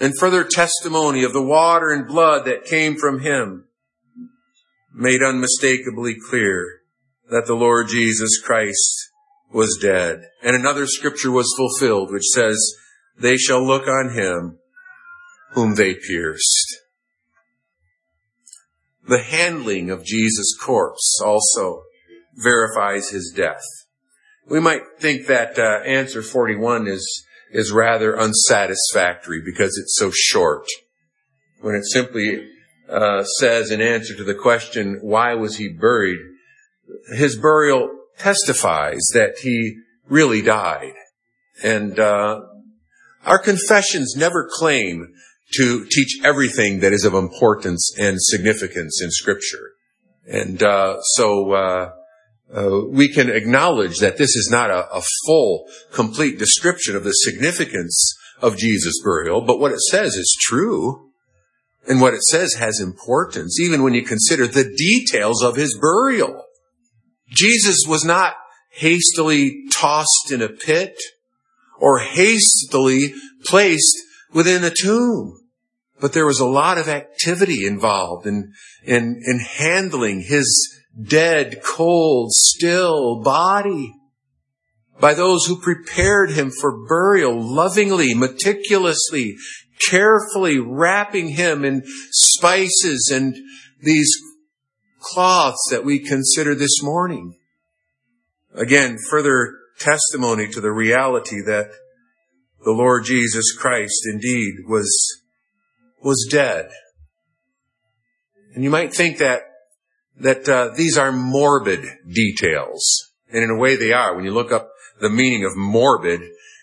And 0.00 0.12
further 0.18 0.42
testimony 0.42 1.22
of 1.22 1.32
the 1.32 1.42
water 1.42 1.90
and 1.90 2.08
blood 2.08 2.46
that 2.46 2.64
came 2.64 2.96
from 2.96 3.20
him 3.20 3.66
made 4.92 5.22
unmistakably 5.22 6.16
clear 6.28 6.80
that 7.30 7.46
the 7.46 7.54
Lord 7.54 7.88
Jesus 7.88 8.40
Christ 8.44 9.10
was 9.54 9.78
dead. 9.80 10.28
And 10.42 10.56
another 10.56 10.86
scripture 10.86 11.30
was 11.30 11.54
fulfilled, 11.56 12.12
which 12.12 12.24
says, 12.24 12.58
they 13.18 13.36
shall 13.36 13.64
look 13.64 13.86
on 13.86 14.12
him 14.12 14.58
whom 15.52 15.76
they 15.76 15.94
pierced. 15.94 16.80
The 19.06 19.22
handling 19.22 19.90
of 19.90 20.04
Jesus' 20.04 20.58
corpse 20.60 21.20
also 21.24 21.84
verifies 22.34 23.10
his 23.10 23.32
death. 23.34 23.62
We 24.48 24.58
might 24.58 24.82
think 24.98 25.28
that 25.28 25.58
uh, 25.58 25.84
answer 25.84 26.22
41 26.22 26.88
is 26.88 27.24
is 27.52 27.70
rather 27.70 28.18
unsatisfactory 28.18 29.40
because 29.44 29.78
it's 29.78 29.96
so 29.96 30.10
short. 30.12 30.66
When 31.60 31.76
it 31.76 31.84
simply 31.86 32.48
uh, 32.88 33.22
says 33.22 33.70
in 33.70 33.80
answer 33.80 34.16
to 34.16 34.24
the 34.24 34.34
question, 34.34 34.98
why 35.02 35.34
was 35.34 35.56
he 35.56 35.68
buried? 35.68 36.18
His 37.14 37.38
burial 37.38 37.90
testifies 38.18 39.02
that 39.14 39.38
he 39.42 39.78
really 40.08 40.42
died. 40.42 40.94
And 41.62 41.98
uh, 41.98 42.40
our 43.24 43.38
confessions 43.38 44.14
never 44.16 44.48
claim 44.50 45.14
to 45.56 45.86
teach 45.90 46.20
everything 46.24 46.80
that 46.80 46.92
is 46.92 47.04
of 47.04 47.14
importance 47.14 47.94
and 47.98 48.16
significance 48.20 49.00
in 49.02 49.10
Scripture. 49.10 49.72
And 50.26 50.62
uh, 50.62 51.00
so 51.14 51.52
uh, 51.52 51.90
uh, 52.52 52.80
we 52.88 53.12
can 53.12 53.30
acknowledge 53.30 53.98
that 53.98 54.16
this 54.16 54.34
is 54.36 54.48
not 54.50 54.70
a, 54.70 54.90
a, 54.92 55.02
full, 55.26 55.66
complete 55.92 56.38
description 56.38 56.96
of 56.96 57.04
the 57.04 57.10
significance 57.10 58.16
of 58.40 58.56
Jesus' 58.56 59.00
burial, 59.02 59.42
but 59.42 59.60
what 59.60 59.72
it 59.72 59.80
says 59.80 60.14
is 60.14 60.36
true. 60.40 61.10
And 61.86 62.00
what 62.00 62.14
it 62.14 62.22
says 62.22 62.54
has 62.54 62.80
importance, 62.80 63.60
even 63.60 63.82
when 63.82 63.92
you 63.92 64.04
consider 64.04 64.46
the 64.46 64.74
details 64.74 65.42
of 65.42 65.56
his 65.56 65.78
burial. 65.78 66.43
Jesus 67.28 67.84
was 67.86 68.04
not 68.04 68.34
hastily 68.70 69.64
tossed 69.72 70.30
in 70.30 70.42
a 70.42 70.48
pit 70.48 70.96
or 71.78 71.98
hastily 71.98 73.14
placed 73.44 73.96
within 74.32 74.64
a 74.64 74.70
tomb. 74.70 75.40
But 76.00 76.12
there 76.12 76.26
was 76.26 76.40
a 76.40 76.46
lot 76.46 76.76
of 76.78 76.88
activity 76.88 77.66
involved 77.66 78.26
in, 78.26 78.52
in, 78.84 79.22
in 79.24 79.38
handling 79.38 80.22
his 80.22 80.82
dead, 81.00 81.62
cold, 81.64 82.32
still 82.32 83.22
body 83.22 83.94
by 85.00 85.14
those 85.14 85.46
who 85.46 85.60
prepared 85.60 86.30
him 86.30 86.50
for 86.50 86.86
burial 86.86 87.40
lovingly, 87.40 88.14
meticulously, 88.14 89.36
carefully 89.88 90.58
wrapping 90.58 91.28
him 91.28 91.64
in 91.64 91.82
spices 92.10 93.10
and 93.12 93.36
these 93.82 94.10
cloths 95.12 95.68
that 95.70 95.84
we 95.84 95.98
consider 95.98 96.54
this 96.54 96.82
morning. 96.82 97.36
Again, 98.54 98.96
further 99.10 99.56
testimony 99.78 100.48
to 100.48 100.60
the 100.60 100.72
reality 100.72 101.40
that 101.46 101.70
the 102.64 102.72
Lord 102.72 103.04
Jesus 103.04 103.52
Christ 103.52 104.06
indeed 104.10 104.54
was, 104.66 105.22
was 106.02 106.26
dead. 106.30 106.70
And 108.54 108.64
you 108.64 108.70
might 108.70 108.94
think 108.94 109.18
that, 109.18 109.42
that 110.20 110.48
uh, 110.48 110.70
these 110.76 110.96
are 110.96 111.12
morbid 111.12 111.84
details. 112.08 113.10
And 113.28 113.42
in 113.42 113.50
a 113.50 113.58
way 113.58 113.76
they 113.76 113.92
are. 113.92 114.14
When 114.14 114.24
you 114.24 114.30
look 114.30 114.52
up 114.52 114.70
the 115.00 115.10
meaning 115.10 115.44
of 115.44 115.56
morbid, 115.56 116.20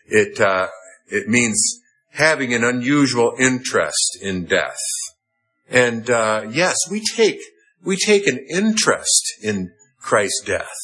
it, 0.07 0.39
uh, 0.39 0.67
it 1.07 1.27
means 1.27 1.81
having 2.12 2.53
an 2.53 2.63
unusual 2.63 3.33
interest 3.38 4.17
in 4.21 4.45
death. 4.45 4.79
And 5.69 6.10
uh, 6.10 6.45
yes, 6.50 6.77
we 6.89 7.01
take 7.15 7.39
we 7.83 7.97
take 7.97 8.27
an 8.27 8.45
interest 8.50 9.33
in 9.41 9.71
Christ's 10.00 10.43
death, 10.45 10.77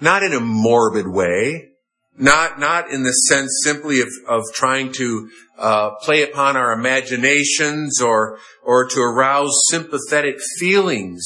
not 0.00 0.22
in 0.22 0.32
a 0.32 0.40
morbid 0.40 1.06
way, 1.08 1.70
not 2.16 2.58
not 2.58 2.90
in 2.90 3.04
the 3.04 3.12
sense 3.12 3.60
simply 3.64 4.00
of 4.00 4.08
of 4.28 4.42
trying 4.54 4.92
to 4.92 5.30
uh, 5.58 5.90
play 6.02 6.22
upon 6.22 6.56
our 6.56 6.72
imaginations 6.72 8.00
or 8.00 8.38
or 8.62 8.86
to 8.88 9.00
arouse 9.00 9.52
sympathetic 9.70 10.36
feelings, 10.58 11.24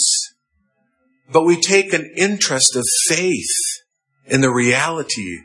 but 1.30 1.44
we 1.44 1.60
take 1.60 1.92
an 1.92 2.12
interest 2.16 2.76
of 2.76 2.84
faith 3.08 3.82
in 4.26 4.40
the 4.40 4.52
reality 4.52 5.38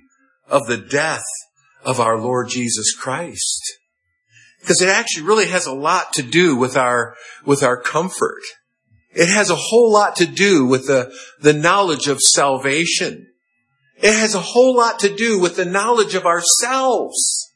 of 0.50 0.68
the 0.68 0.78
death 0.78 1.26
of 1.84 2.00
our 2.00 2.18
Lord 2.18 2.50
Jesus 2.50 2.94
Christ. 2.96 3.62
Because 4.60 4.82
it 4.82 4.90
actually 4.90 5.24
really 5.24 5.48
has 5.48 5.66
a 5.66 5.74
lot 5.74 6.14
to 6.14 6.24
do 6.24 6.56
with 6.56 6.76
our, 6.76 7.16
with 7.46 7.64
our 7.64 7.82
comfort. 7.82 8.42
It 9.18 9.30
has 9.30 9.50
a 9.50 9.56
whole 9.56 9.92
lot 9.92 10.18
to 10.18 10.28
do 10.28 10.64
with 10.68 10.86
the, 10.86 11.12
the 11.42 11.54
knowledge 11.54 12.08
of 12.08 12.22
salvation. 12.22 13.26
It 13.96 14.14
has 14.14 14.36
a 14.36 14.40
whole 14.40 14.78
lot 14.78 15.00
to 15.00 15.16
do 15.16 15.40
with 15.40 15.56
the 15.56 15.66
knowledge 15.66 16.14
of 16.14 16.28
ourselves 16.28 17.52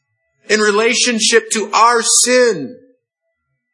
in 0.48 0.58
relationship 0.58 1.50
to 1.52 1.70
our 1.72 2.02
sin. 2.02 2.76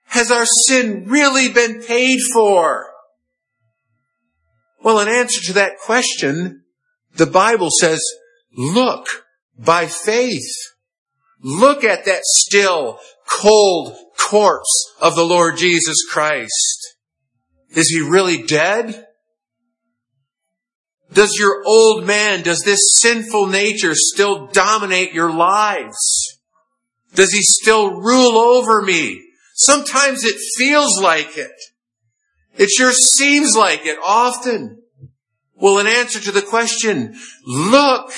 Has 0.04 0.30
our 0.30 0.44
sin 0.66 1.06
really 1.06 1.50
been 1.50 1.82
paid 1.82 2.18
for? 2.34 2.90
Well, 4.82 5.00
in 5.00 5.08
answer 5.08 5.40
to 5.46 5.54
that 5.54 5.78
question, 5.78 6.64
the 7.16 7.26
Bible 7.26 7.70
says, 7.70 8.02
look 8.54 9.06
by 9.58 9.86
faith. 9.86 10.54
Look 11.40 11.84
at 11.84 12.04
that 12.04 12.24
still, 12.24 13.00
cold 13.30 13.96
corpse 14.18 14.92
of 15.00 15.16
the 15.16 15.24
Lord 15.24 15.56
Jesus 15.56 16.04
Christ. 16.10 16.97
Is 17.70 17.88
he 17.88 18.00
really 18.00 18.42
dead? 18.42 19.06
Does 21.12 21.36
your 21.38 21.62
old 21.66 22.04
man, 22.04 22.42
does 22.42 22.60
this 22.60 22.80
sinful 22.96 23.46
nature 23.46 23.92
still 23.94 24.46
dominate 24.48 25.12
your 25.12 25.32
lives? 25.32 26.38
Does 27.14 27.32
he 27.32 27.40
still 27.42 28.00
rule 28.00 28.36
over 28.36 28.82
me? 28.82 29.24
Sometimes 29.54 30.24
it 30.24 30.36
feels 30.56 31.00
like 31.00 31.36
it. 31.38 31.50
It 32.56 32.70
sure 32.70 32.92
seems 32.92 33.56
like 33.56 33.86
it 33.86 33.98
often. 34.04 34.82
Well, 35.54 35.78
in 35.78 35.86
answer 35.86 36.20
to 36.20 36.30
the 36.30 36.42
question, 36.42 37.16
look, 37.44 38.12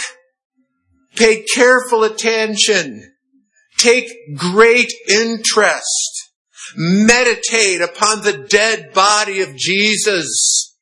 pay 1.16 1.42
careful 1.54 2.04
attention, 2.04 3.14
take 3.78 4.10
great 4.36 4.92
interest, 5.08 6.19
meditate 6.76 7.80
upon 7.80 8.22
the 8.22 8.46
dead 8.48 8.92
body 8.92 9.40
of 9.42 9.56
Jesus, 9.56 10.76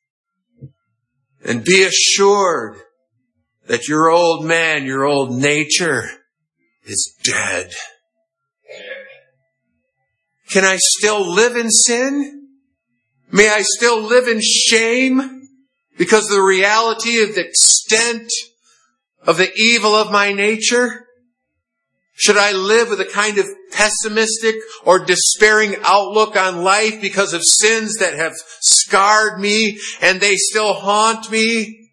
and 1.43 1.63
be 1.63 1.83
assured 1.83 2.77
that 3.67 3.87
your 3.87 4.09
old 4.09 4.45
man, 4.45 4.85
your 4.85 5.05
old 5.05 5.31
nature 5.31 6.09
is 6.85 7.15
dead. 7.23 7.71
Can 10.49 10.65
I 10.65 10.77
still 10.79 11.27
live 11.31 11.55
in 11.55 11.69
sin? 11.69 12.47
May 13.31 13.49
I 13.49 13.61
still 13.61 14.01
live 14.01 14.27
in 14.27 14.41
shame 14.41 15.43
because 15.97 16.25
of 16.25 16.35
the 16.35 16.41
reality 16.41 17.21
of 17.21 17.35
the 17.35 17.45
extent 17.45 18.31
of 19.27 19.37
the 19.37 19.51
evil 19.55 19.93
of 19.93 20.11
my 20.11 20.33
nature? 20.33 21.05
Should 22.19 22.37
I 22.37 22.51
live 22.51 22.89
with 22.89 22.99
a 22.99 23.05
kind 23.05 23.37
of 23.37 23.47
pessimistic 23.71 24.55
or 24.83 25.05
despairing 25.05 25.77
outlook 25.83 26.35
on 26.35 26.65
life 26.65 26.99
because 27.01 27.33
of 27.33 27.41
sins 27.45 27.95
that 27.99 28.13
have 28.13 28.33
scarred 28.59 29.39
me 29.39 29.79
and 30.01 30.19
they 30.19 30.35
still 30.35 30.73
haunt 30.73 31.31
me? 31.31 31.91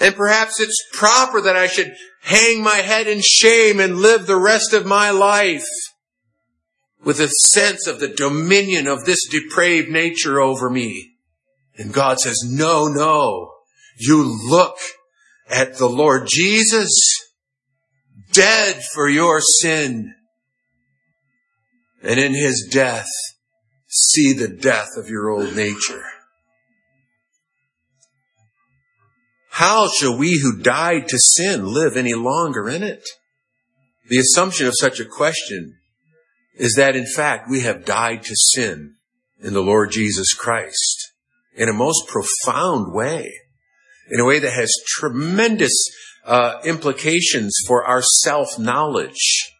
And 0.00 0.16
perhaps 0.16 0.58
it's 0.58 0.82
proper 0.94 1.42
that 1.42 1.54
I 1.54 1.66
should 1.66 1.92
hang 2.22 2.62
my 2.62 2.76
head 2.76 3.06
in 3.06 3.20
shame 3.22 3.78
and 3.78 3.98
live 3.98 4.26
the 4.26 4.40
rest 4.40 4.72
of 4.72 4.86
my 4.86 5.10
life 5.10 5.68
with 7.04 7.20
a 7.20 7.28
sense 7.28 7.86
of 7.86 8.00
the 8.00 8.08
dominion 8.08 8.86
of 8.86 9.04
this 9.04 9.28
depraved 9.28 9.90
nature 9.90 10.40
over 10.40 10.70
me. 10.70 11.16
And 11.76 11.92
God 11.92 12.20
says, 12.20 12.40
no, 12.42 12.86
no, 12.86 13.52
you 13.98 14.22
look 14.48 14.78
at 15.50 15.76
the 15.76 15.88
Lord 15.88 16.26
Jesus, 16.26 16.88
dead 18.32 18.82
for 18.94 19.08
your 19.08 19.40
sin. 19.40 20.14
And 22.02 22.18
in 22.18 22.34
his 22.34 22.68
death, 22.70 23.08
see 23.86 24.32
the 24.32 24.48
death 24.48 24.88
of 24.96 25.08
your 25.08 25.30
old 25.30 25.54
nature. 25.54 26.04
How 29.50 29.88
shall 29.88 30.16
we 30.16 30.40
who 30.40 30.62
died 30.62 31.08
to 31.08 31.18
sin 31.18 31.66
live 31.66 31.96
any 31.96 32.14
longer 32.14 32.68
in 32.68 32.82
it? 32.82 33.06
The 34.08 34.18
assumption 34.18 34.66
of 34.66 34.74
such 34.76 34.98
a 34.98 35.04
question 35.04 35.76
is 36.54 36.74
that 36.76 36.96
in 36.96 37.06
fact 37.06 37.50
we 37.50 37.60
have 37.60 37.84
died 37.84 38.22
to 38.24 38.34
sin 38.34 38.96
in 39.40 39.52
the 39.52 39.62
Lord 39.62 39.90
Jesus 39.90 40.32
Christ 40.32 41.12
in 41.54 41.68
a 41.68 41.74
most 41.74 42.08
profound 42.08 42.94
way, 42.94 43.32
in 44.10 44.20
a 44.20 44.24
way 44.24 44.38
that 44.38 44.52
has 44.52 44.72
tremendous 44.86 45.72
uh, 46.24 46.60
implications 46.64 47.56
for 47.66 47.84
our 47.84 48.02
self-knowledge. 48.02 49.50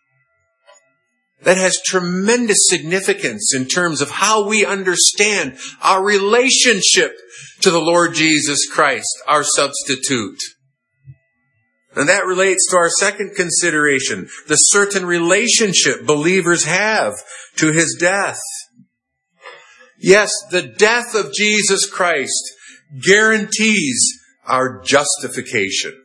That 1.43 1.57
has 1.57 1.81
tremendous 1.85 2.69
significance 2.69 3.53
in 3.53 3.67
terms 3.67 4.01
of 4.01 4.11
how 4.11 4.47
we 4.47 4.65
understand 4.65 5.59
our 5.83 6.05
relationship 6.05 7.17
to 7.63 7.71
the 7.71 7.81
Lord 7.81 8.15
Jesus 8.15 8.69
Christ, 8.71 9.09
our 9.27 9.43
substitute. 9.43 10.39
And 11.97 12.09
that 12.09 12.27
relates 12.27 12.69
to 12.71 12.77
our 12.77 12.89
second 12.89 13.35
consideration, 13.37 14.29
the 14.47 14.57
certain 14.57 15.05
relationship 15.05 16.07
believers 16.07 16.65
have 16.65 17.15
to 17.57 17.73
his 17.73 17.97
death. 17.99 18.39
Yes, 19.99 20.31
the 20.51 20.63
death 20.63 21.15
of 21.15 21.35
Jesus 21.35 21.91
Christ 21.91 22.53
guarantees 23.05 24.01
our 24.47 24.81
justification. 24.81 26.02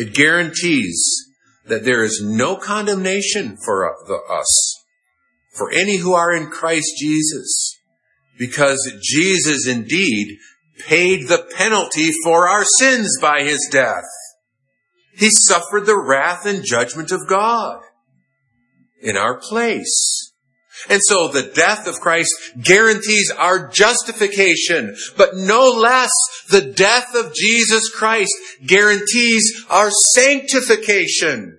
It 0.00 0.14
guarantees 0.14 1.26
that 1.66 1.82
there 1.82 2.04
is 2.04 2.22
no 2.22 2.54
condemnation 2.54 3.56
for 3.64 3.92
us, 4.30 4.84
for 5.56 5.72
any 5.72 5.96
who 5.96 6.14
are 6.14 6.32
in 6.32 6.50
Christ 6.50 6.86
Jesus, 7.00 7.74
because 8.38 8.92
Jesus 9.02 9.66
indeed 9.66 10.38
paid 10.86 11.26
the 11.26 11.44
penalty 11.56 12.12
for 12.22 12.46
our 12.46 12.64
sins 12.64 13.18
by 13.20 13.42
his 13.42 13.68
death. 13.72 14.04
He 15.16 15.30
suffered 15.30 15.84
the 15.84 16.00
wrath 16.00 16.46
and 16.46 16.64
judgment 16.64 17.10
of 17.10 17.26
God 17.28 17.80
in 19.02 19.16
our 19.16 19.40
place. 19.40 20.27
And 20.88 21.00
so 21.04 21.28
the 21.28 21.50
death 21.54 21.86
of 21.86 22.00
Christ 22.00 22.30
guarantees 22.62 23.32
our 23.36 23.68
justification, 23.68 24.96
but 25.16 25.34
no 25.34 25.70
less 25.70 26.10
the 26.50 26.60
death 26.60 27.14
of 27.14 27.34
Jesus 27.34 27.90
Christ 27.90 28.32
guarantees 28.66 29.64
our 29.68 29.90
sanctification. 30.14 31.58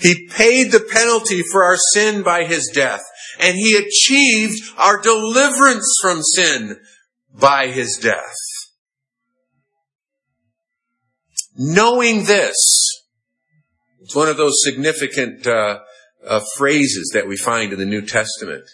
He 0.00 0.28
paid 0.28 0.72
the 0.72 0.80
penalty 0.80 1.42
for 1.52 1.64
our 1.64 1.76
sin 1.92 2.22
by 2.22 2.44
his 2.44 2.70
death, 2.72 3.02
and 3.38 3.56
he 3.56 3.76
achieved 3.76 4.62
our 4.78 5.00
deliverance 5.00 5.94
from 6.00 6.22
sin 6.22 6.80
by 7.38 7.68
his 7.68 7.98
death. 8.00 8.36
Knowing 11.54 12.24
this, 12.24 12.56
it's 14.00 14.16
one 14.16 14.28
of 14.28 14.38
those 14.38 14.54
significant 14.64 15.46
uh, 15.46 15.80
uh, 16.26 16.40
phrases 16.56 17.10
that 17.14 17.26
we 17.28 17.36
find 17.36 17.72
in 17.72 17.78
the 17.78 17.84
New 17.84 18.06
Testament 18.06 18.64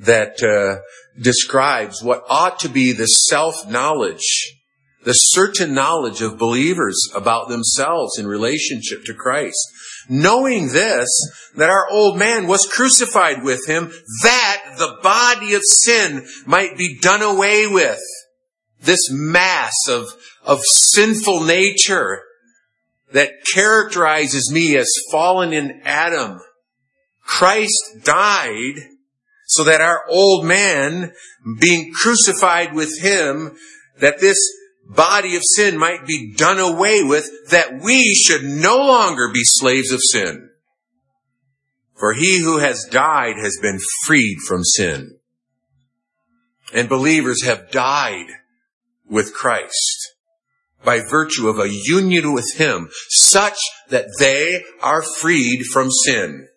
that 0.00 0.42
uh, 0.42 0.80
describes 1.20 2.02
what 2.02 2.22
ought 2.28 2.58
to 2.60 2.68
be 2.68 2.92
the 2.92 3.06
self-knowledge, 3.06 4.56
the 5.04 5.12
certain 5.12 5.74
knowledge 5.74 6.22
of 6.22 6.38
believers 6.38 6.98
about 7.14 7.48
themselves 7.48 8.18
in 8.18 8.26
relationship 8.26 9.04
to 9.04 9.14
Christ. 9.14 9.58
Knowing 10.08 10.68
this, 10.68 11.08
that 11.56 11.70
our 11.70 11.88
old 11.90 12.18
man 12.18 12.46
was 12.46 12.66
crucified 12.66 13.44
with 13.44 13.66
him, 13.68 13.92
that 14.22 14.74
the 14.78 14.98
body 15.02 15.54
of 15.54 15.62
sin 15.64 16.26
might 16.46 16.76
be 16.76 16.98
done 16.98 17.22
away 17.22 17.66
with 17.66 18.00
this 18.82 19.10
mass 19.10 19.74
of, 19.88 20.06
of 20.44 20.60
sinful 20.64 21.44
nature 21.44 22.22
that 23.12 23.32
characterizes 23.52 24.50
me 24.52 24.76
as 24.76 24.88
fallen 25.10 25.52
in 25.52 25.80
Adam. 25.84 26.40
Christ 27.30 28.02
died 28.02 28.74
so 29.46 29.64
that 29.64 29.80
our 29.80 30.04
old 30.08 30.44
man, 30.44 31.12
being 31.58 31.92
crucified 31.92 32.74
with 32.74 33.00
him, 33.00 33.56
that 34.00 34.20
this 34.20 34.38
body 34.86 35.36
of 35.36 35.42
sin 35.44 35.78
might 35.78 36.06
be 36.06 36.34
done 36.36 36.58
away 36.58 37.02
with, 37.02 37.30
that 37.50 37.80
we 37.82 38.14
should 38.14 38.42
no 38.44 38.78
longer 38.78 39.30
be 39.32 39.42
slaves 39.44 39.92
of 39.92 40.00
sin. 40.02 40.50
For 41.98 42.12
he 42.12 42.40
who 42.40 42.58
has 42.58 42.86
died 42.90 43.36
has 43.36 43.58
been 43.60 43.78
freed 44.06 44.38
from 44.46 44.64
sin. 44.64 45.18
And 46.72 46.88
believers 46.88 47.44
have 47.44 47.70
died 47.70 48.26
with 49.08 49.34
Christ 49.34 50.14
by 50.84 51.00
virtue 51.00 51.48
of 51.48 51.58
a 51.58 51.68
union 51.68 52.32
with 52.32 52.54
Him 52.56 52.88
such 53.08 53.58
that 53.88 54.06
they 54.18 54.64
are 54.80 55.02
freed 55.02 55.64
from 55.72 55.90
sin. 55.90 56.48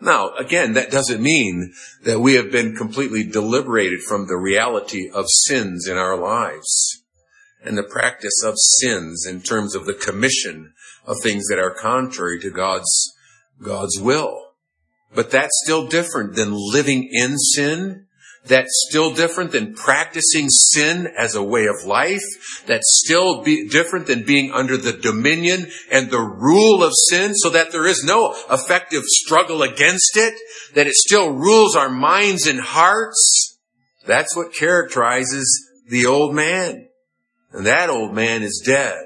Now, 0.00 0.30
again, 0.34 0.74
that 0.74 0.90
doesn't 0.90 1.20
mean 1.20 1.72
that 2.04 2.20
we 2.20 2.34
have 2.34 2.52
been 2.52 2.76
completely 2.76 3.24
deliberated 3.24 4.00
from 4.02 4.26
the 4.26 4.36
reality 4.36 5.10
of 5.10 5.26
sins 5.28 5.88
in 5.88 5.96
our 5.96 6.16
lives 6.16 7.02
and 7.64 7.76
the 7.76 7.82
practice 7.82 8.42
of 8.44 8.54
sins 8.56 9.26
in 9.26 9.42
terms 9.42 9.74
of 9.74 9.86
the 9.86 9.94
commission 9.94 10.72
of 11.04 11.16
things 11.20 11.48
that 11.48 11.58
are 11.58 11.74
contrary 11.74 12.38
to 12.40 12.50
God's, 12.50 13.12
God's 13.60 13.98
will. 13.98 14.52
But 15.14 15.30
that's 15.30 15.62
still 15.64 15.88
different 15.88 16.34
than 16.34 16.52
living 16.52 17.08
in 17.10 17.36
sin 17.38 18.06
that's 18.48 18.86
still 18.88 19.14
different 19.14 19.52
than 19.52 19.74
practicing 19.74 20.48
sin 20.48 21.08
as 21.18 21.34
a 21.34 21.42
way 21.42 21.66
of 21.66 21.86
life. 21.86 22.22
That's 22.66 23.02
still 23.04 23.42
different 23.42 24.06
than 24.06 24.24
being 24.24 24.52
under 24.52 24.76
the 24.76 24.92
dominion 24.92 25.66
and 25.90 26.10
the 26.10 26.20
rule 26.20 26.82
of 26.82 26.92
sin 27.08 27.34
so 27.34 27.50
that 27.50 27.72
there 27.72 27.86
is 27.86 28.02
no 28.04 28.34
effective 28.50 29.04
struggle 29.04 29.62
against 29.62 30.16
it, 30.16 30.34
that 30.74 30.86
it 30.86 30.94
still 30.94 31.30
rules 31.30 31.76
our 31.76 31.90
minds 31.90 32.46
and 32.46 32.60
hearts. 32.60 33.58
That's 34.06 34.34
what 34.34 34.54
characterizes 34.54 35.46
the 35.88 36.06
old 36.06 36.34
man. 36.34 36.88
And 37.52 37.66
that 37.66 37.90
old 37.90 38.14
man 38.14 38.42
is 38.42 38.62
dead. 38.64 39.04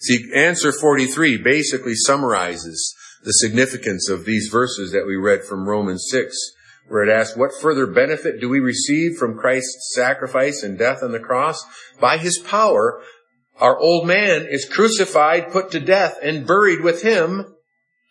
See, 0.00 0.30
answer 0.34 0.72
43 0.72 1.38
basically 1.38 1.94
summarizes 1.94 2.94
the 3.24 3.32
significance 3.32 4.08
of 4.08 4.24
these 4.24 4.48
verses 4.52 4.92
that 4.92 5.06
we 5.06 5.16
read 5.16 5.42
from 5.42 5.68
Romans 5.68 6.06
6 6.10 6.34
where 6.88 7.02
it 7.02 7.12
asks, 7.12 7.36
what 7.36 7.50
further 7.60 7.86
benefit 7.86 8.40
do 8.40 8.48
we 8.48 8.60
receive 8.60 9.16
from 9.16 9.38
Christ's 9.38 9.92
sacrifice 9.94 10.62
and 10.62 10.78
death 10.78 11.02
on 11.02 11.12
the 11.12 11.18
cross? 11.18 11.64
By 12.00 12.18
his 12.18 12.38
power, 12.38 13.02
our 13.58 13.78
old 13.78 14.06
man 14.06 14.46
is 14.48 14.68
crucified, 14.68 15.50
put 15.50 15.70
to 15.72 15.80
death, 15.80 16.18
and 16.22 16.46
buried 16.46 16.82
with 16.82 17.02
him, 17.02 17.54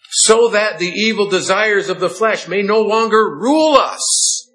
so 0.10 0.50
that 0.50 0.80
the 0.80 0.88
evil 0.88 1.30
desires 1.30 1.90
of 1.90 2.00
the 2.00 2.10
flesh 2.10 2.48
may 2.48 2.62
no 2.62 2.82
longer 2.82 3.38
rule 3.38 3.76
us. 3.76 4.50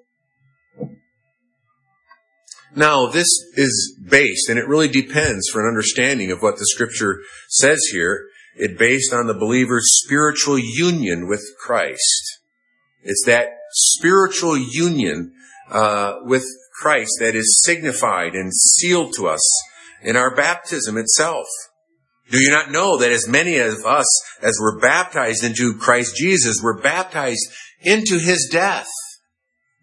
Now, 2.75 3.07
this 3.07 3.29
is 3.57 3.99
based, 4.09 4.49
and 4.49 4.59
it 4.59 4.69
really 4.69 4.89
depends 4.89 5.49
for 5.49 5.61
an 5.61 5.69
understanding 5.69 6.31
of 6.31 6.41
what 6.41 6.57
the 6.57 6.67
scripture 6.67 7.21
says 7.49 7.81
here. 7.93 8.27
It 8.57 8.79
based 8.79 9.13
on 9.13 9.27
the 9.27 9.35
believer's 9.35 9.91
spiritual 10.05 10.59
union 10.59 11.29
with 11.29 11.43
Christ. 11.59 12.39
It's 13.03 13.25
that 13.27 13.49
spiritual 13.73 14.57
union 14.57 15.33
uh, 15.71 16.17
with 16.23 16.45
Christ 16.81 17.13
that 17.21 17.35
is 17.35 17.63
signified 17.65 18.35
and 18.35 18.53
sealed 18.55 19.15
to 19.17 19.29
us 19.29 19.41
in 20.03 20.17
our 20.17 20.35
baptism 20.35 20.97
itself. 20.97 21.47
Do 22.31 22.41
you 22.41 22.51
not 22.51 22.71
know 22.71 22.97
that 22.99 23.11
as 23.11 23.29
many 23.29 23.59
of 23.59 23.85
us 23.85 24.07
as 24.41 24.59
were 24.61 24.79
baptized 24.79 25.45
into 25.45 25.77
Christ 25.77 26.17
Jesus 26.17 26.63
were 26.63 26.81
baptized 26.81 27.51
into 27.81 28.19
his 28.19 28.49
death? 28.51 28.89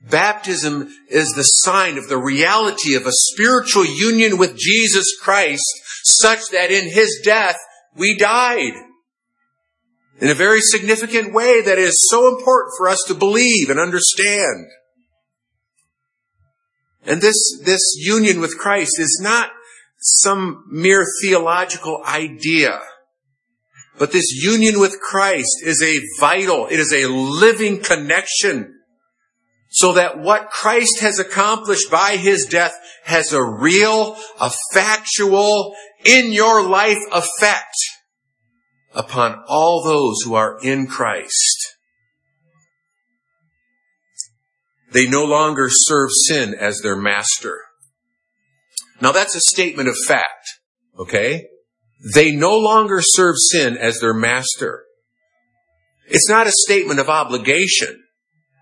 Baptism 0.09 0.89
is 1.09 1.33
the 1.33 1.43
sign 1.43 1.97
of 1.97 2.07
the 2.07 2.17
reality 2.17 2.95
of 2.95 3.05
a 3.05 3.11
spiritual 3.11 3.85
union 3.85 4.37
with 4.37 4.57
Jesus 4.57 5.05
Christ 5.21 5.65
such 6.03 6.49
that 6.51 6.71
in 6.71 6.89
his 6.89 7.21
death 7.23 7.57
we 7.95 8.17
died 8.17 8.73
in 10.19 10.29
a 10.29 10.33
very 10.33 10.61
significant 10.61 11.33
way 11.33 11.61
that 11.61 11.77
is 11.77 12.07
so 12.09 12.35
important 12.35 12.73
for 12.77 12.89
us 12.89 13.03
to 13.07 13.13
believe 13.13 13.69
and 13.69 13.79
understand. 13.79 14.67
And 17.05 17.21
this, 17.21 17.37
this 17.63 17.95
union 17.97 18.41
with 18.41 18.57
Christ 18.57 18.99
is 18.99 19.19
not 19.21 19.51
some 19.99 20.65
mere 20.69 21.05
theological 21.23 22.01
idea. 22.05 22.79
But 23.97 24.11
this 24.11 24.31
union 24.31 24.79
with 24.79 24.99
Christ 24.99 25.61
is 25.63 25.81
a 25.81 25.99
vital, 26.19 26.67
it 26.67 26.79
is 26.79 26.93
a 26.93 27.07
living 27.07 27.81
connection 27.81 28.73
so 29.69 29.93
that 29.93 30.19
what 30.19 30.49
Christ 30.49 30.99
has 31.01 31.19
accomplished 31.19 31.91
by 31.91 32.17
his 32.17 32.45
death 32.45 32.75
has 33.03 33.33
a 33.33 33.43
real, 33.43 34.15
a 34.39 34.51
factual, 34.73 35.75
in 36.05 36.31
your 36.31 36.67
life 36.67 36.97
effect 37.11 37.75
upon 38.97 39.43
all 39.47 39.83
those 39.83 40.23
who 40.25 40.33
are 40.33 40.57
in 40.63 40.87
Christ. 40.87 41.75
They 44.91 45.07
no 45.07 45.23
longer 45.23 45.67
serve 45.69 46.09
sin 46.27 46.55
as 46.59 46.79
their 46.81 46.95
master. 46.95 47.59
Now 48.99 49.11
that's 49.11 49.35
a 49.35 49.41
statement 49.51 49.87
of 49.87 49.95
fact, 50.07 50.49
okay? 50.97 51.45
They 52.15 52.31
no 52.31 52.57
longer 52.57 52.99
serve 53.01 53.35
sin 53.51 53.77
as 53.77 53.99
their 53.99 54.15
master. 54.15 54.83
It's 56.07 56.29
not 56.29 56.47
a 56.47 56.51
statement 56.51 56.99
of 56.99 57.07
obligation. 57.07 58.03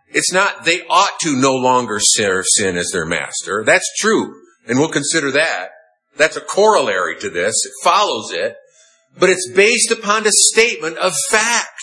It's 0.09 0.33
not 0.33 0.65
they 0.65 0.81
ought 0.89 1.17
to 1.21 1.39
no 1.39 1.55
longer 1.55 1.99
serve 2.01 2.43
sin 2.57 2.75
as 2.75 2.89
their 2.91 3.05
master. 3.05 3.63
That's 3.65 3.89
true, 3.99 4.33
and 4.67 4.79
we'll 4.79 4.89
consider 4.89 5.31
that. 5.31 5.69
That's 6.17 6.37
a 6.37 6.41
corollary 6.41 7.17
to 7.19 7.29
this. 7.29 7.53
It 7.65 7.71
follows 7.83 8.31
it 8.33 8.55
but 9.17 9.29
it's 9.29 9.49
based 9.55 9.91
upon 9.91 10.25
a 10.25 10.31
statement 10.31 10.97
of 10.97 11.13
fact. 11.29 11.81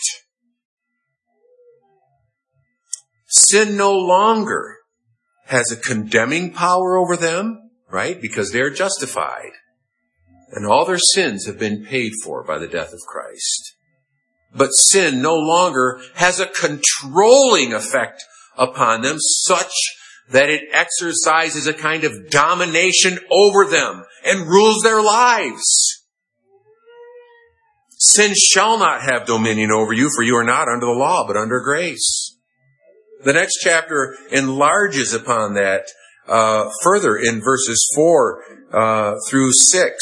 Sin 3.29 3.77
no 3.77 3.93
longer 3.93 4.77
has 5.47 5.73
a 5.73 5.77
condemning 5.77 6.53
power 6.53 6.97
over 6.97 7.17
them, 7.17 7.71
right? 7.91 8.21
Because 8.21 8.53
they're 8.53 8.71
justified. 8.71 9.53
And 10.51 10.67
all 10.67 10.85
their 10.85 10.99
sins 10.99 11.47
have 11.47 11.59
been 11.59 11.85
paid 11.85 12.13
for 12.23 12.45
by 12.45 12.59
the 12.59 12.69
death 12.69 12.93
of 12.93 13.01
Christ. 13.09 13.75
But 14.55 14.69
sin 14.69 15.23
no 15.23 15.35
longer 15.35 16.01
has 16.15 16.41
a 16.41 16.47
controlling 16.47 17.73
effect 17.73 18.23
upon 18.59 19.01
them 19.01 19.17
such 19.19 19.73
that 20.31 20.51
it 20.51 20.69
exercises 20.73 21.67
a 21.67 21.73
kind 21.73 22.05
of 22.05 22.31
domination 22.31 23.19
over 23.31 23.65
them 23.65 24.05
and 24.25 24.47
rules 24.47 24.83
their 24.83 25.03
lives. 25.03 25.92
Sin 28.05 28.35
shall 28.35 28.79
not 28.79 29.03
have 29.03 29.27
dominion 29.27 29.71
over 29.71 29.93
you, 29.93 30.11
for 30.13 30.25
you 30.25 30.35
are 30.35 30.43
not 30.43 30.67
under 30.67 30.87
the 30.87 30.93
law, 30.93 31.25
but 31.25 31.37
under 31.37 31.61
grace. 31.61 32.37
The 33.23 33.33
next 33.33 33.59
chapter 33.63 34.17
enlarges 34.33 35.15
upon 35.15 35.55
that 35.55 35.85
uh, 36.27 36.69
further 36.83 37.17
in 37.17 37.41
verses 37.41 37.89
four 37.95 38.43
uh, 38.73 39.15
through 39.29 39.51
six, 39.53 39.97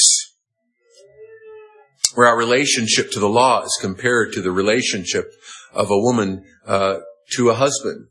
where 2.14 2.26
our 2.26 2.38
relationship 2.38 3.10
to 3.10 3.20
the 3.20 3.28
law 3.28 3.64
is 3.64 3.78
compared 3.82 4.32
to 4.32 4.40
the 4.40 4.50
relationship 4.50 5.26
of 5.74 5.90
a 5.90 6.00
woman 6.00 6.42
uh, 6.66 7.00
to 7.34 7.50
a 7.50 7.54
husband. 7.54 8.06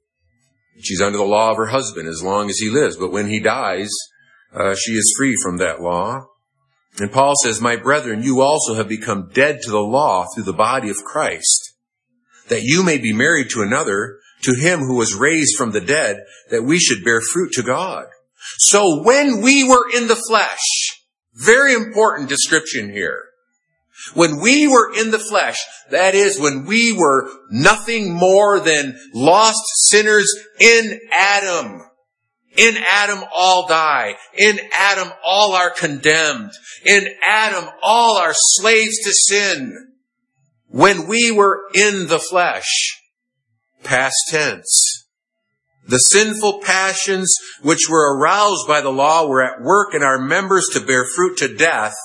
She's 0.84 1.02
under 1.02 1.18
the 1.18 1.24
law 1.24 1.50
of 1.50 1.58
her 1.58 1.66
husband 1.66 2.08
as 2.08 2.22
long 2.22 2.48
as 2.48 2.60
he 2.60 2.70
lives, 2.70 2.96
but 2.96 3.12
when 3.12 3.28
he 3.28 3.40
dies, 3.40 3.90
uh, 4.54 4.76
she 4.76 4.92
is 4.92 5.16
free 5.18 5.36
from 5.44 5.58
that 5.58 5.82
law. 5.82 6.28
And 6.98 7.12
Paul 7.12 7.34
says, 7.42 7.62
My 7.62 7.76
brethren, 7.76 8.24
you 8.24 8.42
also 8.42 8.76
have 8.76 8.90
become 8.90 9.30
dead 9.34 9.62
to 9.62 9.72
the 9.72 9.80
law 9.80 10.26
through 10.34 10.44
the 10.44 10.54
body 10.54 10.90
of 10.90 10.98
Christ, 10.98 11.74
that 12.50 12.64
you 12.64 12.84
may 12.84 12.98
be 12.98 13.14
married 13.14 13.50
to 13.52 13.62
another, 13.62 14.18
to 14.42 14.56
him 14.56 14.80
who 14.80 14.96
was 14.96 15.14
raised 15.14 15.56
from 15.58 15.72
the 15.72 15.82
dead, 15.82 16.18
that 16.50 16.64
we 16.64 16.80
should 16.80 17.04
bear 17.04 17.22
fruit 17.22 17.52
to 17.54 17.64
God. 17.64 18.06
So 18.58 19.04
when 19.04 19.42
we 19.42 19.64
were 19.64 19.86
in 19.96 20.08
the 20.08 20.16
flesh, 20.16 20.60
very 21.34 21.74
important 21.74 22.30
description 22.30 22.92
here. 22.92 23.26
When 24.14 24.42
we 24.42 24.68
were 24.68 24.94
in 24.98 25.12
the 25.12 25.20
flesh, 25.20 25.58
that 25.92 26.16
is 26.16 26.40
when 26.40 26.66
we 26.66 26.94
were 26.98 27.30
nothing 27.50 28.14
more 28.14 28.60
than 28.60 28.98
lost 29.14 29.62
sinners 29.88 30.34
in 30.60 31.00
Adam. 31.12 31.82
In 32.60 32.76
Adam 32.78 33.24
all 33.34 33.68
die. 33.68 34.16
In 34.38 34.60
Adam 34.78 35.14
all 35.26 35.54
are 35.54 35.70
condemned. 35.70 36.52
In 36.86 37.08
Adam 37.26 37.70
all 37.82 38.18
are 38.18 38.34
slaves 38.36 38.98
to 39.04 39.12
sin. 39.14 39.94
When 40.68 41.08
we 41.08 41.32
were 41.32 41.62
in 41.74 42.08
the 42.08 42.20
flesh, 42.20 43.02
past 43.84 44.18
tense, 44.30 45.06
The 45.88 45.98
sinful 45.98 46.60
passions 46.60 47.34
which 47.64 47.90
were 47.90 48.16
aroused 48.16 48.68
by 48.68 48.82
the 48.82 48.92
law 48.92 49.26
were 49.26 49.42
at 49.42 49.62
work 49.62 49.96
in 49.96 50.04
our 50.04 50.20
members 50.20 50.68
to 50.74 50.80
bear 50.80 51.04
fruit 51.04 51.38
to 51.38 51.56
death. 51.56 51.96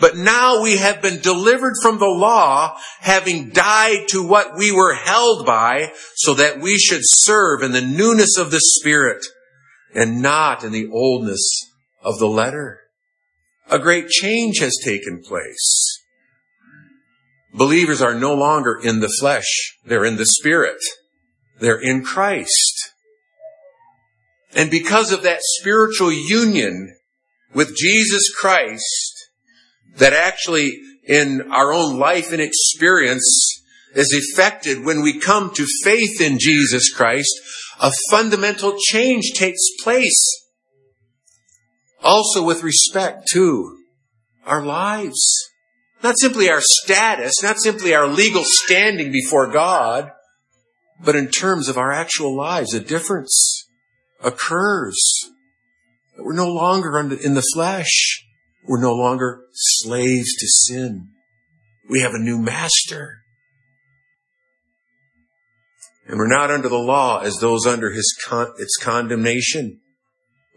But 0.00 0.16
now 0.16 0.60
we 0.60 0.78
have 0.78 1.00
been 1.00 1.20
delivered 1.20 1.74
from 1.80 1.98
the 1.98 2.06
law, 2.06 2.76
having 2.98 3.50
died 3.50 4.08
to 4.08 4.26
what 4.26 4.56
we 4.56 4.72
were 4.72 4.94
held 4.94 5.46
by, 5.46 5.92
so 6.16 6.34
that 6.34 6.60
we 6.60 6.78
should 6.78 7.02
serve 7.04 7.62
in 7.62 7.70
the 7.70 7.80
newness 7.80 8.38
of 8.38 8.50
the 8.50 8.60
Spirit 8.60 9.24
and 9.94 10.22
not 10.22 10.64
in 10.64 10.72
the 10.72 10.88
oldness 10.90 11.70
of 12.02 12.18
the 12.18 12.26
letter. 12.26 12.80
A 13.70 13.78
great 13.78 14.08
change 14.08 14.58
has 14.58 14.76
taken 14.84 15.22
place. 15.22 15.98
Believers 17.54 18.00
are 18.00 18.14
no 18.14 18.34
longer 18.34 18.78
in 18.82 19.00
the 19.00 19.12
flesh. 19.20 19.78
They're 19.84 20.04
in 20.04 20.16
the 20.16 20.26
Spirit. 20.26 20.78
They're 21.60 21.80
in 21.80 22.02
Christ. 22.02 22.92
And 24.54 24.70
because 24.70 25.12
of 25.12 25.22
that 25.22 25.40
spiritual 25.42 26.12
union 26.12 26.94
with 27.54 27.76
Jesus 27.76 28.30
Christ, 28.34 29.28
that 29.96 30.12
actually 30.12 30.80
in 31.06 31.50
our 31.52 31.72
own 31.72 31.98
life 31.98 32.32
and 32.32 32.40
experience 32.40 33.60
is 33.94 34.12
effected 34.12 34.84
when 34.84 35.02
we 35.02 35.18
come 35.18 35.52
to 35.54 35.66
faith 35.82 36.20
in 36.20 36.38
Jesus 36.38 36.92
Christ, 36.92 37.32
a 37.82 37.90
fundamental 38.10 38.76
change 38.78 39.32
takes 39.34 39.60
place. 39.82 40.24
Also 42.02 42.42
with 42.42 42.62
respect 42.62 43.26
to 43.32 43.76
our 44.46 44.64
lives. 44.64 45.20
Not 46.02 46.18
simply 46.18 46.48
our 46.48 46.60
status, 46.62 47.42
not 47.42 47.60
simply 47.60 47.94
our 47.94 48.08
legal 48.08 48.42
standing 48.44 49.12
before 49.12 49.50
God, 49.50 50.10
but 51.04 51.16
in 51.16 51.28
terms 51.28 51.68
of 51.68 51.76
our 51.76 51.92
actual 51.92 52.36
lives, 52.36 52.72
a 52.72 52.80
difference 52.80 53.68
occurs. 54.22 54.96
We're 56.18 56.34
no 56.34 56.48
longer 56.48 56.98
in 56.98 57.34
the 57.34 57.46
flesh. 57.54 58.24
We're 58.64 58.80
no 58.80 58.94
longer 58.94 59.42
slaves 59.52 60.36
to 60.36 60.46
sin. 60.46 61.08
We 61.88 62.00
have 62.00 62.14
a 62.14 62.18
new 62.18 62.38
master. 62.38 63.21
And 66.06 66.18
we're 66.18 66.26
not 66.26 66.50
under 66.50 66.68
the 66.68 66.76
law 66.76 67.20
as 67.20 67.36
those 67.36 67.66
under 67.66 67.90
his 67.90 68.16
con- 68.26 68.54
its 68.58 68.76
condemnation, 68.76 69.80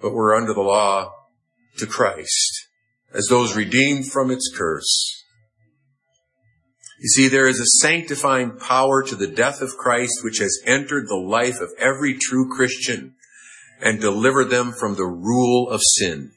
but 0.02 0.14
we're 0.14 0.36
under 0.36 0.54
the 0.54 0.62
law 0.62 1.12
to 1.78 1.86
Christ 1.86 2.68
as 3.14 3.28
those 3.30 3.56
redeemed 3.56 4.12
from 4.12 4.32
its 4.32 4.52
curse. 4.56 5.24
You 7.00 7.10
see, 7.10 7.28
there 7.28 7.48
is 7.48 7.60
a 7.60 7.88
sanctifying 7.88 8.58
power 8.58 9.04
to 9.04 9.16
the 9.16 9.28
death 9.28 9.62
of 9.62 9.78
Christ 9.78 10.24
which 10.24 10.40
has 10.40 10.62
entered 10.66 11.08
the 11.08 11.16
life 11.16 11.60
of 11.62 11.70
every 11.78 12.18
true 12.18 12.50
Christian 12.50 13.16
and 13.82 14.00
delivered 14.00 14.50
them 14.50 14.72
from 14.72 14.96
the 14.96 15.06
rule 15.06 15.70
of 15.70 15.82
sin. 15.84 16.32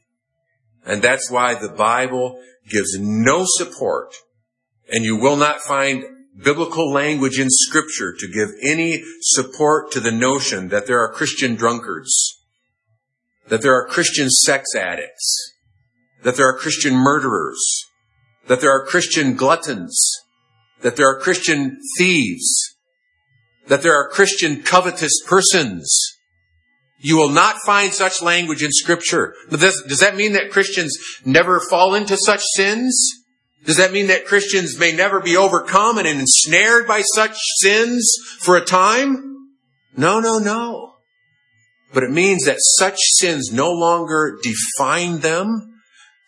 And 0.85 1.01
that's 1.01 1.31
why 1.31 1.55
the 1.55 1.69
Bible 1.69 2.41
gives 2.69 2.99
no 2.99 3.45
support 3.47 4.15
and 4.89 5.05
you 5.05 5.17
will 5.17 5.37
not 5.37 5.61
find 5.61 6.05
biblical 6.43 6.91
language 6.91 7.39
in 7.39 7.49
scripture 7.51 8.15
to 8.19 8.29
give 8.29 8.51
any 8.63 9.03
support 9.21 9.91
to 9.93 10.01
the 10.01 10.13
notion 10.13 10.69
that 10.69 10.87
there 10.87 11.01
are 11.01 11.13
Christian 11.13 11.55
drunkards, 11.55 12.39
that 13.49 13.63
there 13.63 13.75
are 13.75 13.87
Christian 13.87 14.31
sex 14.31 14.75
addicts, 14.75 15.55
that 16.23 16.37
there 16.37 16.49
are 16.49 16.57
Christian 16.57 16.95
murderers, 16.95 17.85
that 18.47 18.61
there 18.61 18.71
are 18.71 18.85
Christian 18.85 19.35
gluttons, 19.35 19.99
that 20.83 20.97
there 20.97 21.09
are 21.09 21.19
Christian 21.19 21.79
thieves, 21.97 22.77
that 23.67 23.83
there 23.83 23.95
are 23.95 24.09
Christian 24.09 24.63
covetous 24.63 25.21
persons, 25.27 26.19
you 27.01 27.17
will 27.17 27.31
not 27.31 27.57
find 27.65 27.93
such 27.93 28.23
language 28.23 28.63
in 28.63 28.73
scripture. 28.73 29.35
Does, 29.51 29.83
does 29.87 30.01
that 30.01 30.17
mean 30.17 30.33
that 30.33 30.51
Christians 30.51 30.97
never 31.25 31.61
fall 31.61 31.95
into 31.95 32.17
such 32.17 32.43
sins? 32.57 33.18
Does 33.65 33.77
that 33.77 33.93
mean 33.93 34.07
that 34.07 34.27
Christians 34.27 34.79
may 34.79 34.93
never 34.93 35.21
be 35.21 35.37
overcome 35.37 35.99
and 35.99 36.07
ensnared 36.07 36.87
by 36.87 37.03
such 37.03 37.37
sins 37.61 38.11
for 38.41 38.57
a 38.57 38.65
time? 38.65 39.29
No, 39.97 40.21
no, 40.21 40.39
no. 40.39 40.95
But 41.93 42.05
it 42.05 42.11
means 42.11 42.45
that 42.45 42.59
such 42.61 42.99
sins 43.19 43.51
no 43.53 43.71
longer 43.71 44.39
define 44.43 45.21
them. 45.21 45.81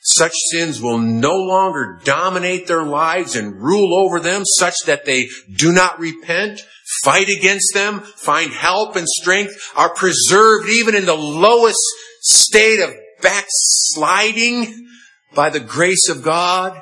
Such 0.02 0.32
sins 0.50 0.80
will 0.80 0.98
no 0.98 1.34
longer 1.34 2.00
dominate 2.02 2.66
their 2.66 2.84
lives 2.84 3.36
and 3.36 3.62
rule 3.62 4.02
over 4.02 4.18
them 4.18 4.44
such 4.46 4.74
that 4.86 5.04
they 5.04 5.28
do 5.54 5.72
not 5.72 6.00
repent, 6.00 6.62
fight 7.04 7.28
against 7.28 7.74
them, 7.74 8.00
find 8.00 8.50
help 8.50 8.96
and 8.96 9.06
strength, 9.06 9.52
are 9.76 9.94
preserved 9.94 10.70
even 10.70 10.94
in 10.94 11.04
the 11.04 11.14
lowest 11.14 11.78
state 12.22 12.80
of 12.80 12.94
backsliding 13.20 14.88
by 15.34 15.50
the 15.50 15.60
grace 15.60 16.08
of 16.08 16.22
God. 16.22 16.80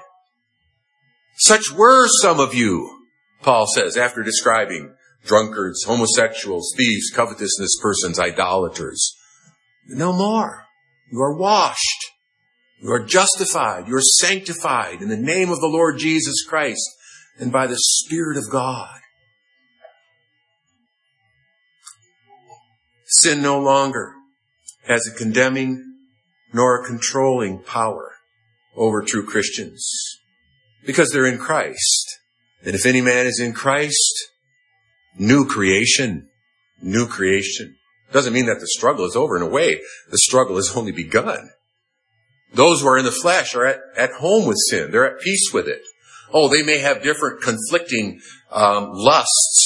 Such 1.38 1.70
were 1.72 2.08
some 2.20 2.40
of 2.40 2.52
you, 2.52 3.06
Paul 3.42 3.66
says, 3.68 3.96
after 3.96 4.24
describing 4.24 4.92
drunkards, 5.24 5.84
homosexuals, 5.84 6.74
thieves, 6.76 7.10
covetousness 7.14 7.78
persons, 7.80 8.18
idolaters. 8.18 9.14
No 9.86 10.12
more. 10.12 10.64
You 11.12 11.20
are 11.20 11.36
washed. 11.36 12.06
You 12.82 12.90
are 12.90 13.04
justified. 13.04 13.86
You 13.86 13.94
are 13.96 14.02
sanctified 14.02 15.00
in 15.00 15.08
the 15.08 15.16
name 15.16 15.50
of 15.50 15.60
the 15.60 15.68
Lord 15.68 15.98
Jesus 15.98 16.44
Christ 16.44 16.90
and 17.38 17.52
by 17.52 17.68
the 17.68 17.78
Spirit 17.78 18.36
of 18.36 18.50
God. 18.50 18.98
Sin 23.06 23.42
no 23.42 23.60
longer 23.60 24.12
has 24.88 25.06
a 25.06 25.16
condemning 25.16 25.84
nor 26.52 26.82
a 26.82 26.86
controlling 26.86 27.62
power 27.62 28.12
over 28.74 29.02
true 29.02 29.24
Christians 29.24 30.17
because 30.88 31.10
they're 31.10 31.26
in 31.26 31.36
Christ. 31.36 32.18
And 32.64 32.74
if 32.74 32.86
any 32.86 33.02
man 33.02 33.26
is 33.26 33.38
in 33.38 33.52
Christ, 33.52 34.30
new 35.18 35.46
creation, 35.46 36.30
new 36.80 37.06
creation. 37.06 37.76
Doesn't 38.10 38.32
mean 38.32 38.46
that 38.46 38.58
the 38.58 38.66
struggle 38.66 39.04
is 39.04 39.14
over. 39.14 39.36
In 39.36 39.42
a 39.42 39.46
way, 39.46 39.82
the 40.10 40.16
struggle 40.16 40.56
has 40.56 40.74
only 40.74 40.92
begun. 40.92 41.50
Those 42.54 42.80
who 42.80 42.88
are 42.88 42.96
in 42.96 43.04
the 43.04 43.12
flesh 43.12 43.54
are 43.54 43.66
at, 43.66 43.80
at 43.98 44.12
home 44.12 44.46
with 44.46 44.56
sin. 44.70 44.90
They're 44.90 45.14
at 45.14 45.20
peace 45.20 45.50
with 45.52 45.68
it. 45.68 45.82
Oh, 46.32 46.48
they 46.48 46.62
may 46.62 46.78
have 46.78 47.02
different 47.02 47.42
conflicting 47.42 48.20
um, 48.50 48.88
lusts. 48.94 49.57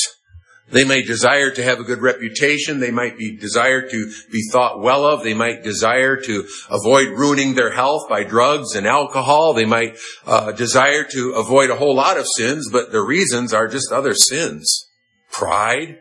They 0.72 0.84
may 0.84 1.02
desire 1.02 1.50
to 1.50 1.62
have 1.62 1.80
a 1.80 1.84
good 1.84 2.00
reputation. 2.00 2.80
They 2.80 2.90
might 2.90 3.18
be 3.18 3.36
desire 3.36 3.86
to 3.88 4.12
be 4.32 4.48
thought 4.50 4.80
well 4.80 5.04
of. 5.04 5.22
They 5.22 5.34
might 5.34 5.62
desire 5.62 6.16
to 6.16 6.48
avoid 6.70 7.08
ruining 7.10 7.54
their 7.54 7.72
health 7.72 8.08
by 8.08 8.24
drugs 8.24 8.74
and 8.74 8.86
alcohol. 8.86 9.52
They 9.52 9.66
might 9.66 9.98
uh, 10.26 10.52
desire 10.52 11.04
to 11.12 11.32
avoid 11.32 11.68
a 11.68 11.76
whole 11.76 11.94
lot 11.94 12.16
of 12.16 12.26
sins, 12.36 12.70
but 12.72 12.90
the 12.90 13.02
reasons 13.02 13.52
are 13.52 13.68
just 13.68 13.92
other 13.92 14.14
sins: 14.14 14.88
pride, 15.30 15.98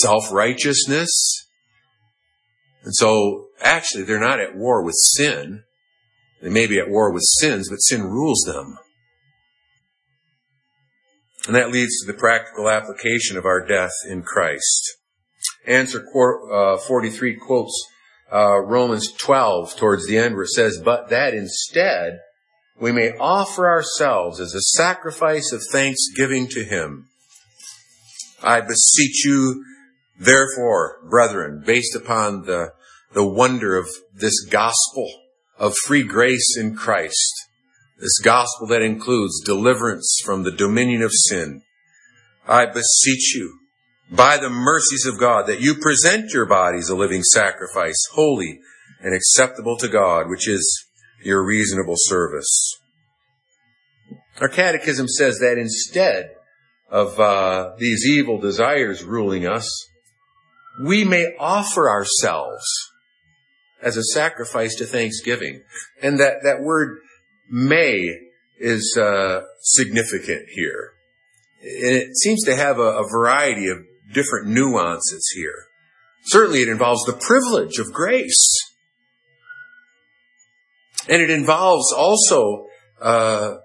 self-righteousness, 0.00 1.46
and 2.82 2.94
so 2.94 3.46
actually 3.60 4.02
they're 4.02 4.18
not 4.18 4.40
at 4.40 4.56
war 4.56 4.84
with 4.84 4.96
sin. 4.96 5.62
They 6.42 6.48
may 6.48 6.66
be 6.66 6.78
at 6.78 6.90
war 6.90 7.12
with 7.12 7.22
sins, 7.38 7.68
but 7.70 7.76
sin 7.76 8.02
rules 8.02 8.42
them. 8.46 8.78
And 11.50 11.56
that 11.56 11.72
leads 11.72 11.98
to 11.98 12.06
the 12.06 12.16
practical 12.16 12.70
application 12.70 13.36
of 13.36 13.44
our 13.44 13.66
death 13.66 13.90
in 14.08 14.22
Christ. 14.22 14.98
Answer 15.66 16.06
uh, 16.54 16.76
43 16.76 17.38
quotes 17.44 17.88
uh, 18.32 18.60
Romans 18.60 19.10
12 19.10 19.74
towards 19.74 20.06
the 20.06 20.16
end 20.16 20.36
where 20.36 20.44
it 20.44 20.50
says, 20.50 20.80
But 20.80 21.08
that 21.08 21.34
instead 21.34 22.20
we 22.80 22.92
may 22.92 23.16
offer 23.18 23.68
ourselves 23.68 24.38
as 24.38 24.54
a 24.54 24.78
sacrifice 24.78 25.50
of 25.50 25.60
thanksgiving 25.72 26.46
to 26.50 26.62
Him. 26.62 27.08
I 28.40 28.60
beseech 28.60 29.24
you, 29.24 29.64
therefore, 30.20 31.00
brethren, 31.10 31.64
based 31.66 31.96
upon 31.96 32.42
the, 32.42 32.74
the 33.12 33.26
wonder 33.26 33.76
of 33.76 33.88
this 34.14 34.44
gospel, 34.44 35.12
of 35.58 35.74
free 35.84 36.04
grace 36.04 36.56
in 36.56 36.76
Christ. 36.76 37.39
This 38.00 38.18
gospel 38.24 38.66
that 38.68 38.80
includes 38.80 39.42
deliverance 39.44 40.20
from 40.24 40.42
the 40.42 40.50
dominion 40.50 41.02
of 41.02 41.12
sin. 41.12 41.60
I 42.48 42.64
beseech 42.64 43.34
you, 43.34 43.58
by 44.10 44.38
the 44.38 44.48
mercies 44.48 45.04
of 45.04 45.20
God, 45.20 45.46
that 45.46 45.60
you 45.60 45.74
present 45.74 46.32
your 46.32 46.46
bodies 46.46 46.88
a 46.88 46.96
living 46.96 47.22
sacrifice, 47.22 48.02
holy 48.12 48.60
and 49.02 49.14
acceptable 49.14 49.76
to 49.76 49.88
God, 49.88 50.30
which 50.30 50.48
is 50.48 50.86
your 51.22 51.44
reasonable 51.44 51.96
service. 51.96 52.78
Our 54.40 54.48
catechism 54.48 55.06
says 55.06 55.38
that 55.40 55.58
instead 55.58 56.30
of 56.90 57.20
uh, 57.20 57.72
these 57.78 58.06
evil 58.08 58.40
desires 58.40 59.04
ruling 59.04 59.46
us, 59.46 59.68
we 60.86 61.04
may 61.04 61.34
offer 61.38 61.90
ourselves 61.90 62.64
as 63.82 63.98
a 63.98 64.02
sacrifice 64.02 64.74
to 64.76 64.86
thanksgiving. 64.86 65.62
And 66.02 66.18
that, 66.18 66.42
that 66.44 66.62
word 66.62 67.00
may 67.50 68.18
is 68.58 68.96
uh, 69.00 69.42
significant 69.60 70.46
here. 70.54 70.92
And 71.62 71.94
it 71.94 72.16
seems 72.16 72.44
to 72.44 72.56
have 72.56 72.78
a, 72.78 72.98
a 72.98 73.08
variety 73.10 73.68
of 73.68 73.78
different 74.12 74.48
nuances 74.48 75.30
here. 75.34 75.66
Certainly 76.24 76.62
it 76.62 76.68
involves 76.68 77.04
the 77.04 77.12
privilege 77.12 77.78
of 77.78 77.92
grace. 77.92 78.56
And 81.08 81.22
it 81.22 81.30
involves 81.30 81.92
also 81.92 82.66
uh, 83.00 83.56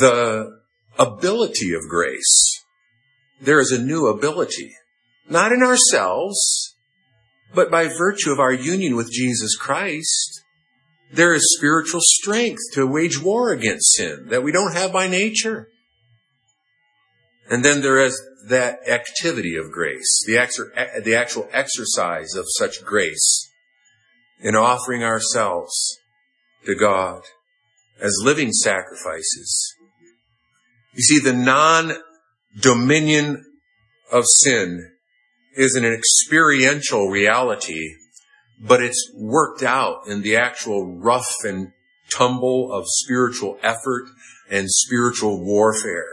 the 0.00 0.60
ability 0.98 1.74
of 1.74 1.82
grace. 1.88 2.62
There 3.40 3.60
is 3.60 3.72
a 3.72 3.82
new 3.82 4.06
ability, 4.06 4.72
not 5.28 5.52
in 5.52 5.62
ourselves, 5.62 6.74
but 7.54 7.70
by 7.70 7.88
virtue 7.88 8.32
of 8.32 8.40
our 8.40 8.52
union 8.52 8.96
with 8.96 9.12
Jesus 9.12 9.56
Christ. 9.56 10.43
There 11.14 11.32
is 11.32 11.56
spiritual 11.56 12.00
strength 12.02 12.60
to 12.72 12.86
wage 12.86 13.22
war 13.22 13.52
against 13.52 13.94
sin 13.94 14.26
that 14.30 14.42
we 14.42 14.50
don't 14.50 14.74
have 14.74 14.92
by 14.92 15.06
nature. 15.06 15.68
And 17.48 17.64
then 17.64 17.82
there 17.82 17.98
is 17.98 18.20
that 18.48 18.80
activity 18.88 19.54
of 19.56 19.70
grace, 19.70 20.24
the, 20.26 20.38
the 21.04 21.14
actual 21.14 21.48
exercise 21.52 22.34
of 22.34 22.46
such 22.48 22.84
grace 22.84 23.48
in 24.40 24.56
offering 24.56 25.04
ourselves 25.04 26.00
to 26.66 26.74
God 26.74 27.22
as 28.00 28.18
living 28.24 28.50
sacrifices. 28.52 29.72
You 30.94 31.02
see, 31.02 31.20
the 31.20 31.32
non-dominion 31.32 33.44
of 34.10 34.24
sin 34.26 34.90
is 35.56 35.76
an 35.76 35.84
experiential 35.84 37.08
reality, 37.08 37.94
but 38.60 38.82
it's 38.82 39.10
worked 39.14 39.62
out 39.62 40.06
in 40.06 40.22
the 40.22 40.36
actual 40.36 40.98
rough 40.98 41.32
and 41.44 41.72
tumble 42.12 42.72
of 42.72 42.84
spiritual 42.86 43.58
effort 43.62 44.06
and 44.50 44.70
spiritual 44.70 45.44
warfare. 45.44 46.08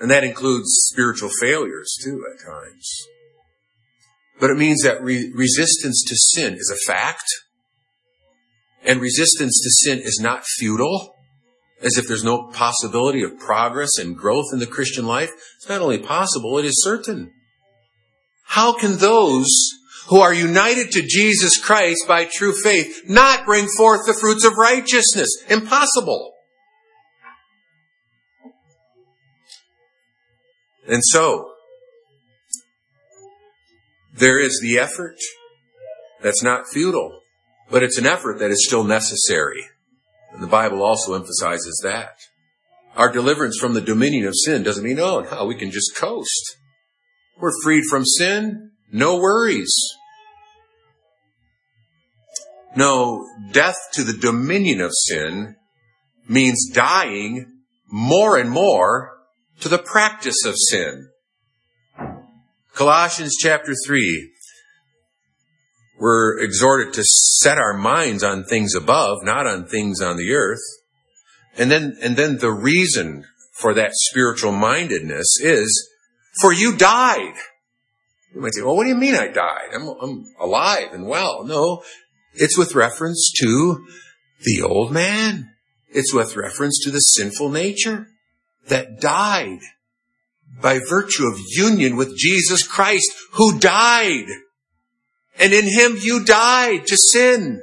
And 0.00 0.10
that 0.10 0.24
includes 0.24 0.68
spiritual 0.92 1.30
failures 1.40 1.96
too 2.02 2.24
at 2.32 2.44
times. 2.44 3.06
But 4.40 4.50
it 4.50 4.56
means 4.56 4.82
that 4.82 5.02
re- 5.02 5.32
resistance 5.34 6.04
to 6.06 6.14
sin 6.16 6.54
is 6.54 6.72
a 6.72 6.90
fact. 6.90 7.26
And 8.84 9.00
resistance 9.00 9.60
to 9.62 9.70
sin 9.70 9.98
is 9.98 10.20
not 10.22 10.44
futile, 10.46 11.16
as 11.82 11.98
if 11.98 12.06
there's 12.06 12.24
no 12.24 12.46
possibility 12.52 13.22
of 13.24 13.38
progress 13.38 13.98
and 13.98 14.16
growth 14.16 14.46
in 14.52 14.60
the 14.60 14.66
Christian 14.66 15.06
life. 15.06 15.30
It's 15.56 15.68
not 15.68 15.80
only 15.80 15.98
possible, 15.98 16.58
it 16.58 16.64
is 16.64 16.82
certain. 16.82 17.32
How 18.46 18.72
can 18.72 18.98
those 18.98 19.48
who 20.08 20.20
are 20.20 20.32
united 20.32 20.90
to 20.92 21.02
Jesus 21.02 21.60
Christ 21.60 22.04
by 22.08 22.24
true 22.24 22.54
faith 22.54 23.02
not 23.06 23.44
bring 23.44 23.66
forth 23.76 24.06
the 24.06 24.16
fruits 24.18 24.44
of 24.44 24.56
righteousness? 24.56 25.28
Impossible. 25.48 26.32
And 30.88 31.02
so, 31.04 31.52
there 34.14 34.38
is 34.38 34.58
the 34.62 34.78
effort 34.78 35.16
that's 36.22 36.42
not 36.42 36.66
futile, 36.72 37.20
but 37.70 37.82
it's 37.82 37.98
an 37.98 38.06
effort 38.06 38.38
that 38.38 38.50
is 38.50 38.66
still 38.66 38.84
necessary. 38.84 39.66
And 40.32 40.42
the 40.42 40.46
Bible 40.46 40.82
also 40.82 41.14
emphasizes 41.14 41.80
that. 41.84 42.16
Our 42.96 43.12
deliverance 43.12 43.58
from 43.58 43.74
the 43.74 43.80
dominion 43.82 44.26
of 44.26 44.34
sin 44.34 44.62
doesn't 44.62 44.82
mean, 44.82 44.98
oh, 44.98 45.20
no, 45.20 45.44
we 45.44 45.54
can 45.54 45.70
just 45.70 45.94
coast. 45.94 46.56
We're 47.38 47.52
freed 47.62 47.84
from 47.88 48.04
sin, 48.04 48.72
no 48.90 49.16
worries. 49.16 49.72
No, 52.78 53.28
death 53.50 53.74
to 53.94 54.04
the 54.04 54.12
dominion 54.12 54.80
of 54.80 54.92
sin 54.94 55.56
means 56.28 56.70
dying 56.72 57.62
more 57.88 58.36
and 58.36 58.48
more 58.48 59.18
to 59.58 59.68
the 59.68 59.78
practice 59.78 60.44
of 60.46 60.54
sin. 60.56 61.08
Colossians 62.74 63.34
chapter 63.36 63.74
3. 63.84 64.30
We're 65.98 66.38
exhorted 66.38 66.94
to 66.94 67.02
set 67.02 67.58
our 67.58 67.76
minds 67.76 68.22
on 68.22 68.44
things 68.44 68.76
above, 68.76 69.24
not 69.24 69.48
on 69.48 69.66
things 69.66 70.00
on 70.00 70.16
the 70.16 70.32
earth. 70.32 70.62
And 71.56 71.72
then, 71.72 71.96
and 72.00 72.16
then 72.16 72.38
the 72.38 72.52
reason 72.52 73.24
for 73.54 73.74
that 73.74 73.90
spiritual 73.92 74.52
mindedness 74.52 75.40
is, 75.40 75.90
for 76.40 76.52
you 76.52 76.76
died. 76.76 77.34
You 78.32 78.40
might 78.40 78.54
say, 78.54 78.62
well, 78.62 78.76
what 78.76 78.84
do 78.84 78.90
you 78.90 78.94
mean 78.94 79.16
I 79.16 79.26
died? 79.26 79.70
I'm, 79.74 79.88
I'm 79.88 80.24
alive 80.38 80.92
and 80.92 81.08
well. 81.08 81.42
No, 81.44 81.82
it's 82.38 82.58
with 82.58 82.74
reference 82.74 83.32
to 83.40 83.86
the 84.42 84.62
old 84.62 84.92
man. 84.92 85.50
It's 85.90 86.12
with 86.12 86.36
reference 86.36 86.80
to 86.84 86.90
the 86.90 87.00
sinful 87.00 87.50
nature 87.50 88.08
that 88.68 89.00
died 89.00 89.60
by 90.60 90.80
virtue 90.88 91.26
of 91.26 91.40
union 91.48 91.96
with 91.96 92.16
Jesus 92.16 92.66
Christ, 92.66 93.10
who 93.32 93.58
died. 93.58 94.26
And 95.38 95.52
in 95.52 95.64
him 95.64 95.96
you 96.00 96.24
died 96.24 96.86
to 96.86 96.96
sin. 96.96 97.62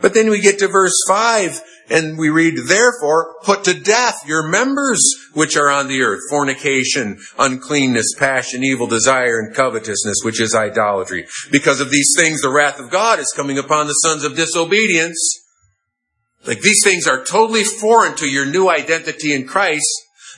But 0.00 0.14
then 0.14 0.30
we 0.30 0.40
get 0.40 0.58
to 0.58 0.68
verse 0.68 0.94
5 1.08 1.62
and 1.88 2.18
we 2.18 2.30
read, 2.30 2.54
therefore, 2.68 3.36
put 3.42 3.64
to 3.64 3.74
death 3.74 4.26
your 4.26 4.48
members 4.48 5.00
which 5.34 5.56
are 5.56 5.70
on 5.70 5.88
the 5.88 6.02
earth, 6.02 6.20
fornication, 6.28 7.18
uncleanness, 7.38 8.14
passion, 8.18 8.64
evil 8.64 8.88
desire, 8.88 9.38
and 9.38 9.54
covetousness, 9.54 10.18
which 10.24 10.40
is 10.40 10.54
idolatry. 10.54 11.26
Because 11.50 11.80
of 11.80 11.90
these 11.90 12.12
things, 12.16 12.42
the 12.42 12.52
wrath 12.52 12.80
of 12.80 12.90
God 12.90 13.20
is 13.20 13.32
coming 13.36 13.58
upon 13.58 13.86
the 13.86 13.92
sons 13.92 14.24
of 14.24 14.36
disobedience. 14.36 15.44
Like 16.44 16.60
these 16.60 16.80
things 16.82 17.06
are 17.06 17.24
totally 17.24 17.64
foreign 17.64 18.16
to 18.16 18.26
your 18.26 18.46
new 18.46 18.68
identity 18.68 19.32
in 19.32 19.46
Christ. 19.46 19.86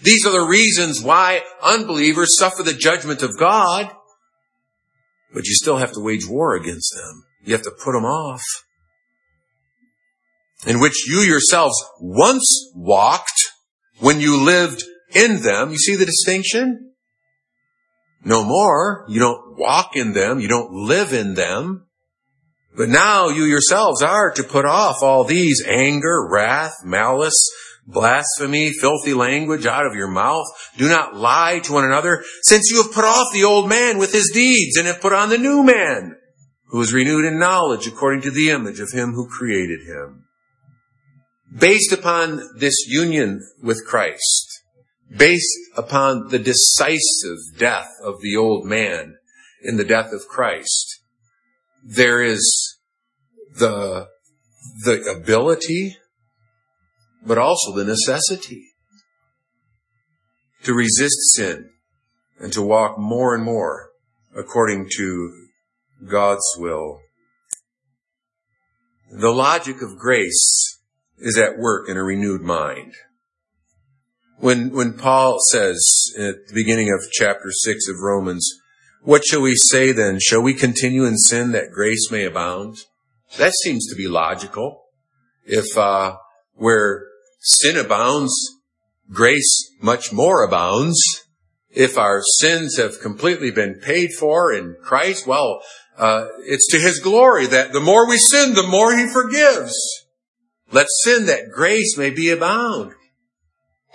These 0.02 0.26
are 0.26 0.32
the 0.32 0.46
reasons 0.46 1.02
why 1.02 1.42
unbelievers 1.62 2.38
suffer 2.38 2.62
the 2.62 2.74
judgment 2.74 3.22
of 3.22 3.38
God. 3.38 3.90
But 5.32 5.46
you 5.46 5.54
still 5.54 5.78
have 5.78 5.92
to 5.92 6.00
wage 6.00 6.26
war 6.26 6.54
against 6.54 6.94
them. 6.94 7.24
You 7.42 7.54
have 7.54 7.62
to 7.62 7.70
put 7.70 7.92
them 7.92 8.04
off. 8.04 8.42
In 10.66 10.80
which 10.80 11.06
you 11.08 11.20
yourselves 11.20 11.76
once 12.00 12.72
walked 12.74 13.40
when 14.00 14.20
you 14.20 14.42
lived 14.42 14.82
in 15.14 15.42
them. 15.42 15.70
You 15.70 15.78
see 15.78 15.96
the 15.96 16.06
distinction? 16.06 16.92
No 18.24 18.44
more. 18.44 19.04
You 19.08 19.20
don't 19.20 19.58
walk 19.58 19.96
in 19.96 20.12
them. 20.12 20.40
You 20.40 20.48
don't 20.48 20.72
live 20.72 21.12
in 21.12 21.34
them. 21.34 21.86
But 22.76 22.88
now 22.88 23.28
you 23.28 23.44
yourselves 23.44 24.02
are 24.02 24.30
to 24.32 24.42
put 24.42 24.64
off 24.64 25.02
all 25.02 25.24
these 25.24 25.64
anger, 25.66 26.28
wrath, 26.30 26.74
malice, 26.84 27.38
blasphemy, 27.86 28.70
filthy 28.70 29.14
language 29.14 29.66
out 29.66 29.86
of 29.86 29.96
your 29.96 30.08
mouth. 30.08 30.46
Do 30.76 30.88
not 30.88 31.16
lie 31.16 31.60
to 31.64 31.72
one 31.72 31.84
another, 31.84 32.22
since 32.42 32.70
you 32.70 32.82
have 32.82 32.92
put 32.92 33.04
off 33.04 33.32
the 33.32 33.44
old 33.44 33.68
man 33.68 33.98
with 33.98 34.12
his 34.12 34.30
deeds 34.32 34.76
and 34.76 34.86
have 34.86 35.00
put 35.00 35.12
on 35.12 35.28
the 35.28 35.38
new 35.38 35.62
man, 35.64 36.16
who 36.66 36.80
is 36.80 36.92
renewed 36.92 37.24
in 37.24 37.38
knowledge 37.38 37.86
according 37.86 38.22
to 38.22 38.30
the 38.30 38.50
image 38.50 38.78
of 38.78 38.92
him 38.92 39.12
who 39.12 39.28
created 39.28 39.80
him. 39.86 40.27
Based 41.56 41.92
upon 41.92 42.42
this 42.58 42.74
union 42.86 43.40
with 43.62 43.86
Christ, 43.86 44.62
based 45.14 45.56
upon 45.76 46.28
the 46.28 46.38
decisive 46.38 47.58
death 47.58 47.90
of 48.02 48.20
the 48.20 48.36
old 48.36 48.66
man 48.66 49.16
in 49.62 49.76
the 49.76 49.84
death 49.84 50.12
of 50.12 50.28
Christ, 50.28 51.00
there 51.82 52.22
is 52.22 52.78
the, 53.54 54.08
the 54.84 55.02
ability, 55.04 55.96
but 57.24 57.38
also 57.38 57.72
the 57.72 57.84
necessity 57.84 58.66
to 60.64 60.74
resist 60.74 61.16
sin 61.34 61.70
and 62.38 62.52
to 62.52 62.62
walk 62.62 62.98
more 62.98 63.34
and 63.34 63.42
more 63.42 63.88
according 64.36 64.88
to 64.96 65.48
God's 66.06 66.44
will. 66.58 67.00
The 69.10 69.30
logic 69.30 69.80
of 69.80 69.98
grace 69.98 70.77
is 71.20 71.38
at 71.38 71.58
work 71.58 71.88
in 71.88 71.96
a 71.96 72.02
renewed 72.02 72.42
mind. 72.42 72.94
When, 74.38 74.70
when 74.70 74.92
Paul 74.92 75.38
says 75.50 75.80
at 76.16 76.46
the 76.46 76.54
beginning 76.54 76.92
of 76.92 77.10
chapter 77.10 77.50
6 77.50 77.88
of 77.88 77.96
Romans, 78.00 78.48
what 79.02 79.24
shall 79.24 79.40
we 79.40 79.54
say 79.56 79.92
then? 79.92 80.18
Shall 80.20 80.42
we 80.42 80.54
continue 80.54 81.04
in 81.04 81.16
sin 81.16 81.52
that 81.52 81.70
grace 81.72 82.10
may 82.10 82.24
abound? 82.24 82.76
That 83.36 83.52
seems 83.62 83.86
to 83.88 83.96
be 83.96 84.08
logical. 84.08 84.84
If 85.44 85.76
uh, 85.76 86.16
where 86.54 87.04
sin 87.40 87.76
abounds, 87.76 88.32
grace 89.10 89.70
much 89.80 90.12
more 90.12 90.44
abounds. 90.44 91.00
If 91.70 91.98
our 91.98 92.22
sins 92.38 92.76
have 92.78 93.00
completely 93.00 93.50
been 93.50 93.80
paid 93.80 94.10
for 94.18 94.52
in 94.52 94.76
Christ, 94.82 95.26
well, 95.26 95.62
uh, 95.96 96.26
it's 96.46 96.66
to 96.68 96.78
His 96.78 96.98
glory 96.98 97.46
that 97.46 97.72
the 97.72 97.80
more 97.80 98.08
we 98.08 98.18
sin, 98.18 98.54
the 98.54 98.66
more 98.66 98.96
He 98.96 99.06
forgives. 99.08 99.74
Let 100.70 100.86
sin 101.04 101.26
that 101.26 101.50
grace 101.52 101.96
may 101.96 102.10
be 102.10 102.30
abound. 102.30 102.92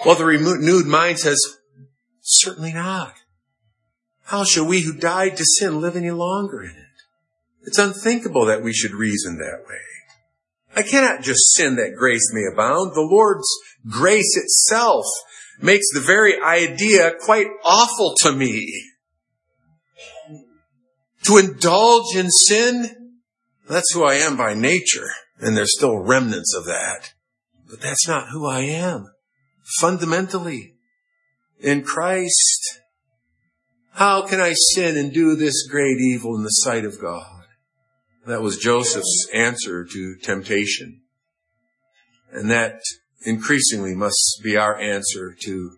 Well, 0.05 0.15
the 0.15 0.26
renewed 0.26 0.86
mind 0.86 1.19
says, 1.19 1.39
certainly 2.21 2.74
not. 2.74 3.13
How 4.26 4.43
shall 4.43 4.65
we 4.67 4.82
who 4.82 4.93
died 4.93 5.38
to 5.38 5.45
sin 5.45 5.82
live 5.82 5.95
any 5.95 6.11
longer 6.11 6.63
in 6.63 6.71
it? 6.71 6.78
It's 7.65 7.78
unthinkable 7.78 8.45
that 8.45 8.63
we 8.63 8.74
should 8.74 8.93
reason 8.93 9.38
that 9.38 9.63
way. 9.67 9.80
I 10.76 10.82
cannot 10.82 11.21
just 11.21 11.53
sin 11.53 11.76
that 11.76 11.95
grace 11.97 12.32
may 12.34 12.45
abound. 12.51 12.93
The 12.93 13.01
Lord's 13.01 13.47
grace 13.88 14.36
itself 14.36 15.05
makes 15.61 15.86
the 15.93 15.99
very 15.99 16.41
idea 16.41 17.13
quite 17.19 17.47
awful 17.63 18.15
to 18.21 18.32
me. 18.34 18.89
To 21.26 21.38
indulge 21.38 22.15
in 22.15 22.30
sin? 22.32 23.13
That's 23.69 23.93
who 23.93 24.03
I 24.03 24.15
am 24.15 24.36
by 24.36 24.55
nature, 24.55 25.07
and 25.43 25.57
there's 25.57 25.75
still 25.75 25.97
remnants 25.99 26.55
of 26.55 26.65
that. 26.65 27.13
But 27.69 27.81
that's 27.81 28.07
not 28.07 28.29
who 28.29 28.47
I 28.47 28.61
am. 28.61 29.11
Fundamentally, 29.79 30.75
in 31.59 31.83
Christ, 31.83 32.79
how 33.91 34.25
can 34.25 34.39
I 34.39 34.53
sin 34.53 34.97
and 34.97 35.13
do 35.13 35.35
this 35.35 35.67
great 35.67 35.97
evil 35.99 36.35
in 36.35 36.43
the 36.43 36.49
sight 36.49 36.85
of 36.85 36.99
God? 37.01 37.43
That 38.25 38.41
was 38.41 38.57
Joseph's 38.57 39.27
answer 39.33 39.85
to 39.85 40.15
temptation. 40.21 41.01
And 42.31 42.49
that 42.49 42.79
increasingly 43.25 43.95
must 43.95 44.39
be 44.43 44.55
our 44.55 44.79
answer 44.79 45.35
to 45.41 45.71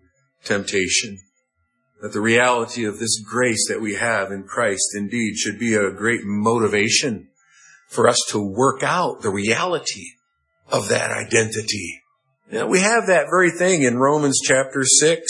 temptation. 0.44 1.18
That 2.02 2.12
the 2.12 2.20
reality 2.20 2.84
of 2.84 2.98
this 2.98 3.20
grace 3.20 3.66
that 3.68 3.80
we 3.80 3.96
have 3.96 4.30
in 4.30 4.44
Christ 4.44 4.94
indeed 4.94 5.36
should 5.36 5.58
be 5.58 5.74
a 5.74 5.90
great 5.90 6.20
motivation 6.22 7.28
for 7.88 8.08
us 8.08 8.18
to 8.30 8.38
work 8.38 8.82
out 8.82 9.22
the 9.22 9.30
reality 9.30 10.04
of 10.70 10.88
that 10.88 11.10
identity. 11.10 12.02
Now, 12.50 12.66
we 12.66 12.80
have 12.80 13.06
that 13.06 13.26
very 13.30 13.50
thing 13.50 13.82
in 13.82 13.98
Romans 13.98 14.40
chapter 14.42 14.84
6. 14.84 15.26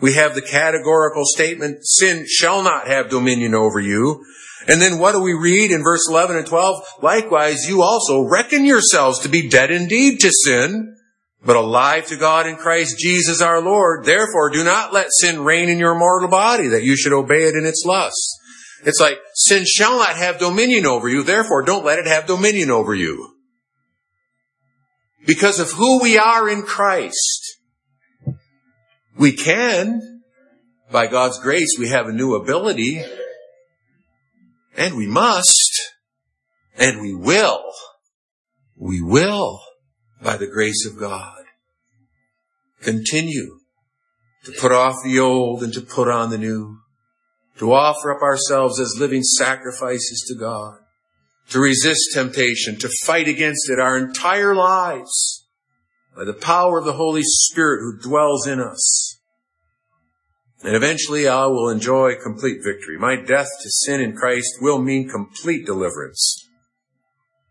We 0.00 0.14
have 0.14 0.34
the 0.34 0.42
categorical 0.42 1.24
statement, 1.24 1.78
sin 1.82 2.26
shall 2.28 2.62
not 2.62 2.88
have 2.88 3.08
dominion 3.08 3.54
over 3.54 3.80
you. 3.80 4.24
And 4.68 4.80
then 4.80 4.98
what 4.98 5.12
do 5.12 5.20
we 5.20 5.32
read 5.32 5.70
in 5.70 5.82
verse 5.82 6.08
11 6.08 6.36
and 6.36 6.46
12? 6.46 6.76
Likewise, 7.02 7.68
you 7.68 7.82
also 7.82 8.22
reckon 8.22 8.64
yourselves 8.64 9.20
to 9.20 9.28
be 9.28 9.48
dead 9.48 9.70
indeed 9.70 10.20
to 10.20 10.30
sin, 10.30 10.96
but 11.44 11.56
alive 11.56 12.06
to 12.06 12.16
God 12.16 12.46
in 12.46 12.56
Christ 12.56 12.98
Jesus 12.98 13.42
our 13.42 13.60
Lord. 13.60 14.04
Therefore, 14.04 14.50
do 14.50 14.62
not 14.62 14.92
let 14.92 15.08
sin 15.10 15.44
reign 15.44 15.68
in 15.68 15.78
your 15.78 15.96
mortal 15.96 16.28
body, 16.28 16.68
that 16.68 16.84
you 16.84 16.96
should 16.96 17.12
obey 17.12 17.44
it 17.44 17.56
in 17.56 17.66
its 17.66 17.84
lusts. 17.84 18.38
It's 18.84 19.00
like, 19.00 19.18
sin 19.34 19.64
shall 19.66 19.98
not 19.98 20.16
have 20.16 20.38
dominion 20.38 20.86
over 20.86 21.08
you, 21.08 21.22
therefore 21.22 21.62
don't 21.62 21.84
let 21.84 21.98
it 21.98 22.06
have 22.06 22.26
dominion 22.26 22.70
over 22.70 22.94
you. 22.94 23.36
Because 25.24 25.60
of 25.60 25.70
who 25.70 26.02
we 26.02 26.18
are 26.18 26.48
in 26.48 26.62
Christ, 26.62 27.58
we 29.16 29.32
can, 29.32 30.22
by 30.90 31.06
God's 31.06 31.38
grace, 31.38 31.76
we 31.78 31.88
have 31.88 32.06
a 32.06 32.12
new 32.12 32.34
ability, 32.34 33.04
and 34.76 34.96
we 34.96 35.06
must, 35.06 35.92
and 36.76 37.00
we 37.00 37.14
will, 37.14 37.62
we 38.76 39.00
will 39.00 39.60
by 40.20 40.36
the 40.36 40.46
grace 40.46 40.86
of 40.86 40.98
God. 40.98 41.44
Continue 42.80 43.58
to 44.44 44.52
put 44.52 44.72
off 44.72 44.96
the 45.04 45.20
old 45.20 45.62
and 45.62 45.72
to 45.72 45.80
put 45.80 46.08
on 46.08 46.30
the 46.30 46.38
new, 46.38 46.78
to 47.62 47.72
offer 47.72 48.12
up 48.12 48.22
ourselves 48.22 48.80
as 48.80 48.96
living 48.98 49.22
sacrifices 49.22 50.24
to 50.26 50.34
God, 50.34 50.80
to 51.48 51.60
resist 51.60 52.10
temptation, 52.12 52.76
to 52.76 52.90
fight 53.04 53.28
against 53.28 53.70
it 53.70 53.78
our 53.78 53.96
entire 53.96 54.52
lives 54.52 55.46
by 56.16 56.24
the 56.24 56.32
power 56.32 56.78
of 56.80 56.84
the 56.84 56.94
Holy 56.94 57.22
Spirit 57.22 57.78
who 57.82 58.00
dwells 58.02 58.48
in 58.48 58.58
us. 58.58 59.16
And 60.64 60.74
eventually 60.74 61.28
I 61.28 61.46
will 61.46 61.68
enjoy 61.68 62.16
complete 62.20 62.58
victory. 62.64 62.98
My 62.98 63.14
death 63.14 63.48
to 63.62 63.70
sin 63.70 64.00
in 64.00 64.16
Christ 64.16 64.56
will 64.60 64.82
mean 64.82 65.08
complete 65.08 65.64
deliverance. 65.64 66.48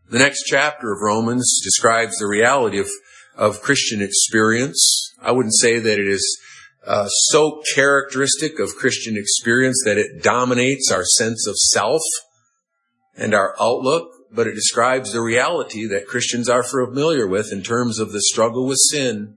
The 0.10 0.20
next 0.20 0.44
chapter 0.44 0.92
of 0.92 1.00
Romans 1.02 1.62
describes 1.64 2.18
the 2.18 2.28
reality 2.28 2.80
of, 2.80 2.90
of 3.38 3.62
Christian 3.62 4.02
experience. 4.02 5.14
I 5.22 5.32
wouldn't 5.32 5.56
say 5.56 5.80
that 5.80 6.00
it 6.00 6.08
is 6.08 6.38
uh, 6.86 7.08
so 7.08 7.62
characteristic 7.76 8.60
of 8.60 8.76
Christian 8.76 9.16
experience 9.16 9.82
that 9.86 9.98
it 9.98 10.24
dominates 10.24 10.92
our 10.92 11.04
sense 11.06 11.48
of 11.48 11.56
self 11.56 12.02
and 13.16 13.34
our 13.34 13.56
outlook, 13.60 14.10
but 14.32 14.48
it 14.48 14.56
describes 14.56 15.12
the 15.12 15.22
reality 15.22 15.86
that 15.88 16.08
Christians 16.08 16.50
are 16.50 16.64
familiar 16.64 17.28
with 17.28 17.52
in 17.52 17.62
terms 17.62 18.00
of 18.00 18.12
the 18.12 18.22
struggle 18.22 18.66
with 18.66 18.80
sin. 18.80 19.36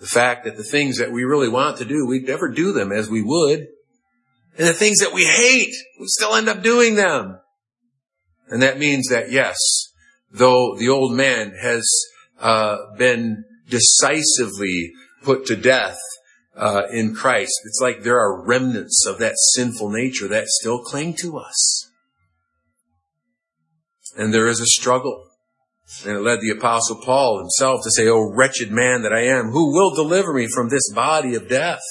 The 0.00 0.06
fact 0.06 0.44
that 0.44 0.56
the 0.56 0.64
things 0.64 0.98
that 0.98 1.12
we 1.12 1.24
really 1.24 1.48
want 1.48 1.76
to 1.78 1.84
do, 1.84 2.06
we'd 2.06 2.26
never 2.26 2.48
do 2.48 2.72
them 2.72 2.90
as 2.90 3.08
we 3.08 3.22
would. 3.22 3.68
And 4.58 4.66
the 4.66 4.72
things 4.72 4.98
that 4.98 5.14
we 5.14 5.24
hate, 5.24 5.74
we 6.00 6.06
still 6.06 6.34
end 6.34 6.48
up 6.48 6.62
doing 6.62 6.94
them. 6.94 7.38
And 8.48 8.62
that 8.62 8.78
means 8.78 9.08
that 9.08 9.30
yes, 9.30 9.56
though 10.30 10.74
the 10.76 10.88
old 10.88 11.14
man 11.14 11.54
has 11.60 11.86
uh, 12.40 12.76
been 12.96 13.44
decisively 13.68 14.92
put 15.22 15.46
to 15.46 15.56
death 15.56 15.98
uh, 16.56 16.82
in 16.90 17.14
Christ, 17.14 17.52
it's 17.64 17.80
like 17.80 18.02
there 18.02 18.18
are 18.18 18.44
remnants 18.44 19.06
of 19.06 19.18
that 19.18 19.38
sinful 19.54 19.90
nature 19.90 20.28
that 20.28 20.48
still 20.48 20.82
cling 20.82 21.14
to 21.20 21.38
us. 21.38 21.90
And 24.16 24.34
there 24.34 24.46
is 24.46 24.60
a 24.60 24.66
struggle. 24.66 25.24
And 26.04 26.16
it 26.16 26.20
led 26.20 26.40
the 26.40 26.50
apostle 26.50 27.00
Paul 27.02 27.38
himself 27.38 27.80
to 27.84 27.90
say, 27.90 28.08
Oh, 28.08 28.32
wretched 28.34 28.70
man 28.70 29.02
that 29.02 29.12
I 29.12 29.22
am, 29.24 29.50
who 29.50 29.72
will 29.72 29.94
deliver 29.94 30.32
me 30.32 30.46
from 30.46 30.68
this 30.68 30.92
body 30.92 31.34
of 31.34 31.48
death? 31.48 31.82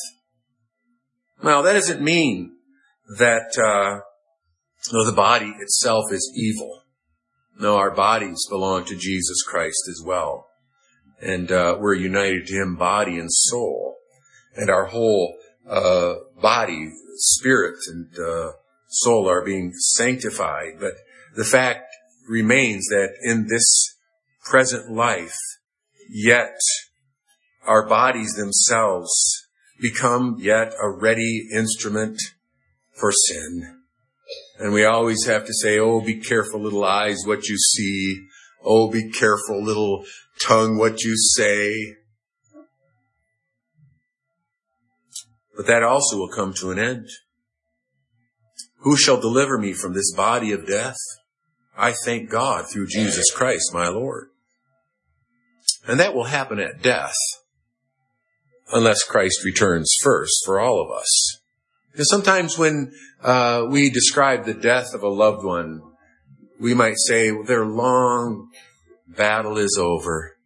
Now, 1.43 1.62
that 1.62 1.74
doesn't 1.74 2.01
mean 2.01 2.53
that, 3.18 3.57
uh, 3.57 4.01
no, 4.93 5.05
the 5.05 5.12
body 5.12 5.53
itself 5.59 6.05
is 6.12 6.32
evil. 6.36 6.84
No, 7.59 7.78
our 7.78 7.91
bodies 7.91 8.45
belong 8.49 8.86
to 8.86 8.95
Jesus 8.95 9.43
Christ 9.43 9.88
as 9.89 10.01
well. 10.05 10.47
And 11.22 11.51
uh, 11.51 11.78
we're 11.80 11.95
united 11.95 12.47
to 12.47 12.55
Him 12.55 12.76
body 12.76 13.18
and 13.18 13.30
soul. 13.32 13.97
And 14.56 14.70
our 14.70 14.86
whole 14.86 15.36
uh, 15.70 16.16
body, 16.41 16.89
spirit, 17.16 17.78
and 17.88 18.08
uh, 18.20 18.52
soul 18.88 19.30
are 19.30 19.43
being 19.43 19.74
sanctified. 19.74 20.80
But 20.80 20.93
the 21.36 21.45
fact 21.45 21.86
remains 22.28 22.88
that 22.89 23.14
in 23.24 23.47
this 23.47 23.97
present 24.43 24.91
life, 24.91 25.38
yet 26.10 26.58
our 27.66 27.88
bodies 27.88 28.34
themselves 28.34 29.12
become 29.80 30.38
yet 30.39 30.74
a 30.82 30.89
ready 30.89 31.47
instrument 31.54 32.20
for 32.99 33.12
sin. 33.12 33.78
And 34.60 34.74
we 34.74 34.86
always 34.86 35.26
have 35.26 35.45
to 35.45 35.54
say, 35.54 35.80
oh, 35.80 36.02
be 36.02 36.20
careful, 36.20 36.62
little 36.62 36.84
eyes, 36.84 37.18
what 37.26 37.47
you 37.47 37.58
see. 37.58 38.28
Oh, 38.64 38.91
be 38.91 39.10
careful, 39.10 39.64
little 39.64 40.06
tongue, 40.45 40.78
what 40.78 41.02
you 41.02 41.16
say. 41.18 41.95
But 45.62 45.68
that 45.68 45.84
also 45.84 46.18
will 46.18 46.28
come 46.28 46.55
to 46.55 46.72
an 46.72 46.80
end. 46.80 47.07
Who 48.80 48.97
shall 48.97 49.22
deliver 49.22 49.59
me 49.59 49.74
from 49.74 49.93
this 49.93 50.12
body 50.12 50.53
of 50.53 50.66
death? 50.66 50.97
I 51.78 51.93
thank 52.03 52.32
God 52.32 52.66
through 52.68 52.88
Jesus 52.88 53.30
Christ, 53.30 53.72
my 53.72 53.88
Lord. 53.88 54.30
And 55.88 55.99
that 55.99 56.16
will 56.16 56.24
happen 56.24 56.57
at 56.57 56.82
death, 56.82 57.14
unless 58.74 59.03
Christ 59.03 59.45
returns 59.45 59.95
first 60.01 60.41
for 60.47 60.59
all 60.59 60.82
of 60.82 60.89
us. 60.89 61.38
Because 61.91 62.09
sometimes 62.09 62.57
when 62.57 62.91
uh, 63.22 63.68
we 63.70 63.91
describe 63.91 64.45
the 64.45 64.55
death 64.55 64.95
of 64.95 65.03
a 65.03 65.09
loved 65.09 65.45
one, 65.45 65.84
we 66.59 66.74
might 66.74 66.97
say 66.97 67.32
well, 67.32 67.43
their 67.43 67.68
long 67.68 68.49
battle 69.07 69.59
is 69.59 69.78
over. 69.80 70.38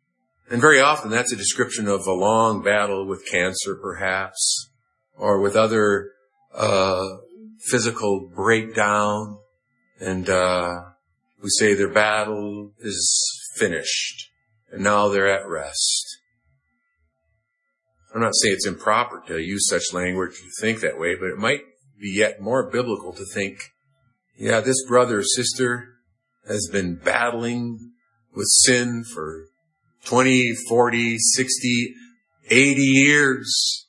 And 0.51 0.59
very 0.59 0.81
often 0.81 1.09
that's 1.09 1.31
a 1.31 1.37
description 1.37 1.87
of 1.87 2.05
a 2.05 2.11
long 2.11 2.61
battle 2.61 3.07
with 3.07 3.25
cancer, 3.31 3.75
perhaps, 3.81 4.71
or 5.17 5.39
with 5.41 5.55
other 5.55 6.11
uh, 6.53 7.17
physical 7.69 8.29
breakdown. 8.35 9.37
And 9.99 10.29
uh, 10.29 10.81
we 11.41 11.49
say 11.49 11.73
their 11.73 11.93
battle 11.93 12.71
is 12.79 13.41
finished, 13.55 14.29
and 14.71 14.83
now 14.83 15.09
they're 15.09 15.27
at 15.27 15.47
rest. 15.47 16.17
I'm 18.13 18.21
not 18.21 18.35
saying 18.35 18.55
it's 18.55 18.67
improper 18.67 19.21
to 19.27 19.39
use 19.39 19.67
such 19.69 19.93
language 19.93 20.37
to 20.37 20.61
think 20.61 20.79
that 20.79 20.97
way, 20.97 21.15
but 21.15 21.29
it 21.29 21.37
might 21.37 21.61
be 21.99 22.11
yet 22.11 22.41
more 22.41 22.69
biblical 22.69 23.13
to 23.13 23.25
think, 23.33 23.59
yeah, 24.37 24.61
this 24.61 24.85
brother 24.87 25.19
or 25.19 25.23
sister 25.23 25.95
has 26.47 26.69
been 26.71 26.95
battling 26.95 27.91
with 28.33 28.47
sin 28.47 29.03
for 29.03 29.47
20, 30.05 30.53
40, 30.69 31.17
60, 31.17 31.93
80 32.49 32.81
years. 32.81 33.84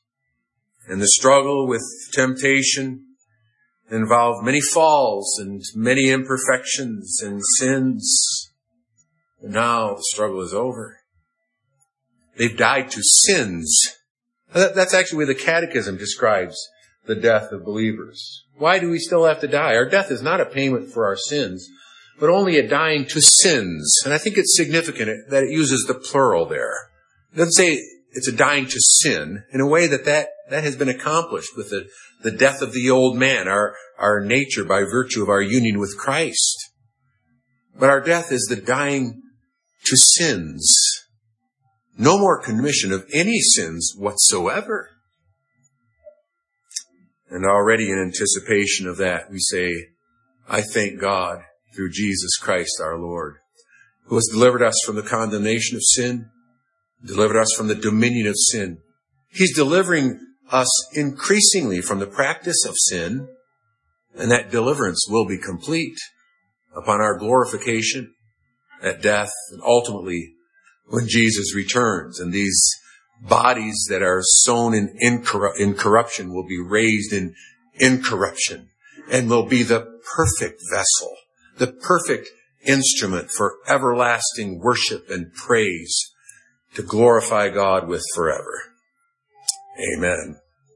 And 0.89 1.01
the 1.01 1.09
struggle 1.09 1.67
with 1.67 1.83
temptation 2.13 3.05
involved 3.91 4.45
many 4.45 4.61
falls 4.61 5.39
and 5.39 5.63
many 5.75 6.11
imperfections 6.11 7.21
and 7.23 7.41
sins. 7.59 8.53
And 9.43 9.53
now 9.53 9.95
the 9.95 10.05
struggle 10.13 10.43
is 10.43 10.55
over. 10.55 10.99
They've 12.37 12.57
died 12.57 12.91
to 12.91 13.01
sins 13.03 13.97
that's 14.53 14.95
actually 14.95 15.19
where 15.19 15.27
the 15.27 15.35
catechism 15.35 15.97
describes 15.97 16.57
the 17.07 17.15
death 17.15 17.53
of 17.53 17.65
believers. 17.65 18.45
Why 18.57 18.79
do 18.79 18.91
we 18.91 18.99
still 18.99 19.25
have 19.25 19.41
to 19.41 19.49
die? 19.49 19.75
Our 19.75 19.89
death 19.89 20.11
is 20.11 20.23
not 20.23 20.41
a 20.41 20.47
payment 20.47 20.91
for 20.91 21.07
our 21.07 21.17
sins, 21.17 21.69
but 22.19 22.31
only 22.31 22.59
a 22.59 22.67
dying 22.67 23.05
to 23.07 23.21
sins. 23.21 24.03
And 24.05 24.15
I 24.15 24.19
think 24.19 24.39
it's 24.39 24.57
significant 24.57 25.31
that 25.31 25.45
it 25.45 25.51
uses 25.51 25.85
the 25.87 25.95
plural 25.95 26.47
there. 26.47 26.73
It 27.33 27.37
doesn't 27.37 27.53
say 27.53 27.81
it's 28.13 28.29
a 28.29 28.33
dying 28.33 28.67
to 28.67 28.81
sin 28.81 29.45
in 29.53 29.61
a 29.61 29.67
way 29.67 29.87
that 29.87 30.05
that 30.07 30.29
that 30.51 30.65
has 30.65 30.77
been 30.77 30.89
accomplished 30.89 31.57
with 31.57 31.71
the, 31.71 31.89
the 32.23 32.31
death 32.31 32.63
of 32.63 32.73
the 32.73 32.91
old 32.91 33.17
man, 33.17 33.49
our, 33.49 33.75
our 33.99 34.21
nature 34.21 34.65
by 34.65 34.83
virtue 34.83 35.23
of 35.23 35.29
our 35.29 35.43
union 35.43 35.79
with 35.79 35.97
Christ. 35.99 36.71
But 37.79 37.91
our 37.91 38.01
death 38.01 38.33
is 38.33 38.47
the 38.49 38.57
dying 38.57 39.23
to 39.87 39.97
sins. 39.97 40.73
No 41.99 42.19
more 42.19 42.43
commission 42.43 42.93
of 42.93 43.07
any 43.13 43.41
sins 43.41 43.95
whatsoever. 43.97 44.91
And 47.29 47.45
already 47.45 47.91
in 47.91 47.99
anticipation 47.99 48.87
of 48.87 48.99
that, 48.99 49.31
we 49.31 49.39
say, 49.39 49.73
I 50.49 50.63
thank 50.63 51.01
God 51.01 51.41
through 51.75 51.91
Jesus 51.91 52.37
Christ 52.37 52.81
our 52.81 52.99
Lord, 52.99 53.37
who 54.05 54.15
has 54.15 54.29
delivered 54.31 54.63
us 54.63 54.81
from 54.85 54.97
the 54.97 55.03
condemnation 55.03 55.77
of 55.77 55.83
sin, 55.83 56.31
delivered 57.05 57.39
us 57.39 57.53
from 57.57 57.69
the 57.69 57.75
dominion 57.75 58.27
of 58.29 58.35
sin. 58.37 58.79
He's 59.29 59.55
delivering 59.55 60.21
us 60.51 60.69
increasingly 60.97 61.81
from 61.81 61.99
the 61.99 62.07
practice 62.07 62.65
of 62.65 62.75
sin, 62.77 63.29
and 64.17 64.31
that 64.31 64.51
deliverance 64.51 65.07
will 65.09 65.27
be 65.27 65.39
complete 65.39 65.99
upon 66.75 67.01
our 67.01 67.19
glorification 67.19 68.15
at 68.83 69.03
death 69.03 69.31
and 69.51 69.61
ultimately 69.63 70.35
when 70.89 71.09
Jesus 71.09 71.55
returns 71.55 72.21
and 72.21 72.33
these 72.33 72.61
bodies 73.23 73.87
that 73.89 74.03
are 74.03 74.21
sown 74.23 74.75
in, 74.75 74.97
incorru- 75.03 75.59
in 75.59 75.75
corruption 75.75 76.33
will 76.33 76.47
be 76.47 76.61
raised 76.61 77.13
in 77.13 77.35
incorruption 77.75 78.69
and 79.11 79.29
will 79.29 79.47
be 79.47 79.63
the 79.63 80.01
perfect 80.17 80.61
vessel, 80.71 81.15
the 81.59 81.67
perfect 81.67 82.29
instrument 82.65 83.31
for 83.31 83.57
everlasting 83.67 84.61
worship 84.61 85.09
and 85.11 85.33
praise 85.35 86.13
to 86.75 86.83
glorify 86.83 87.49
God 87.49 87.89
with 87.89 88.03
forever. 88.15 88.76
Amen. 89.79 90.41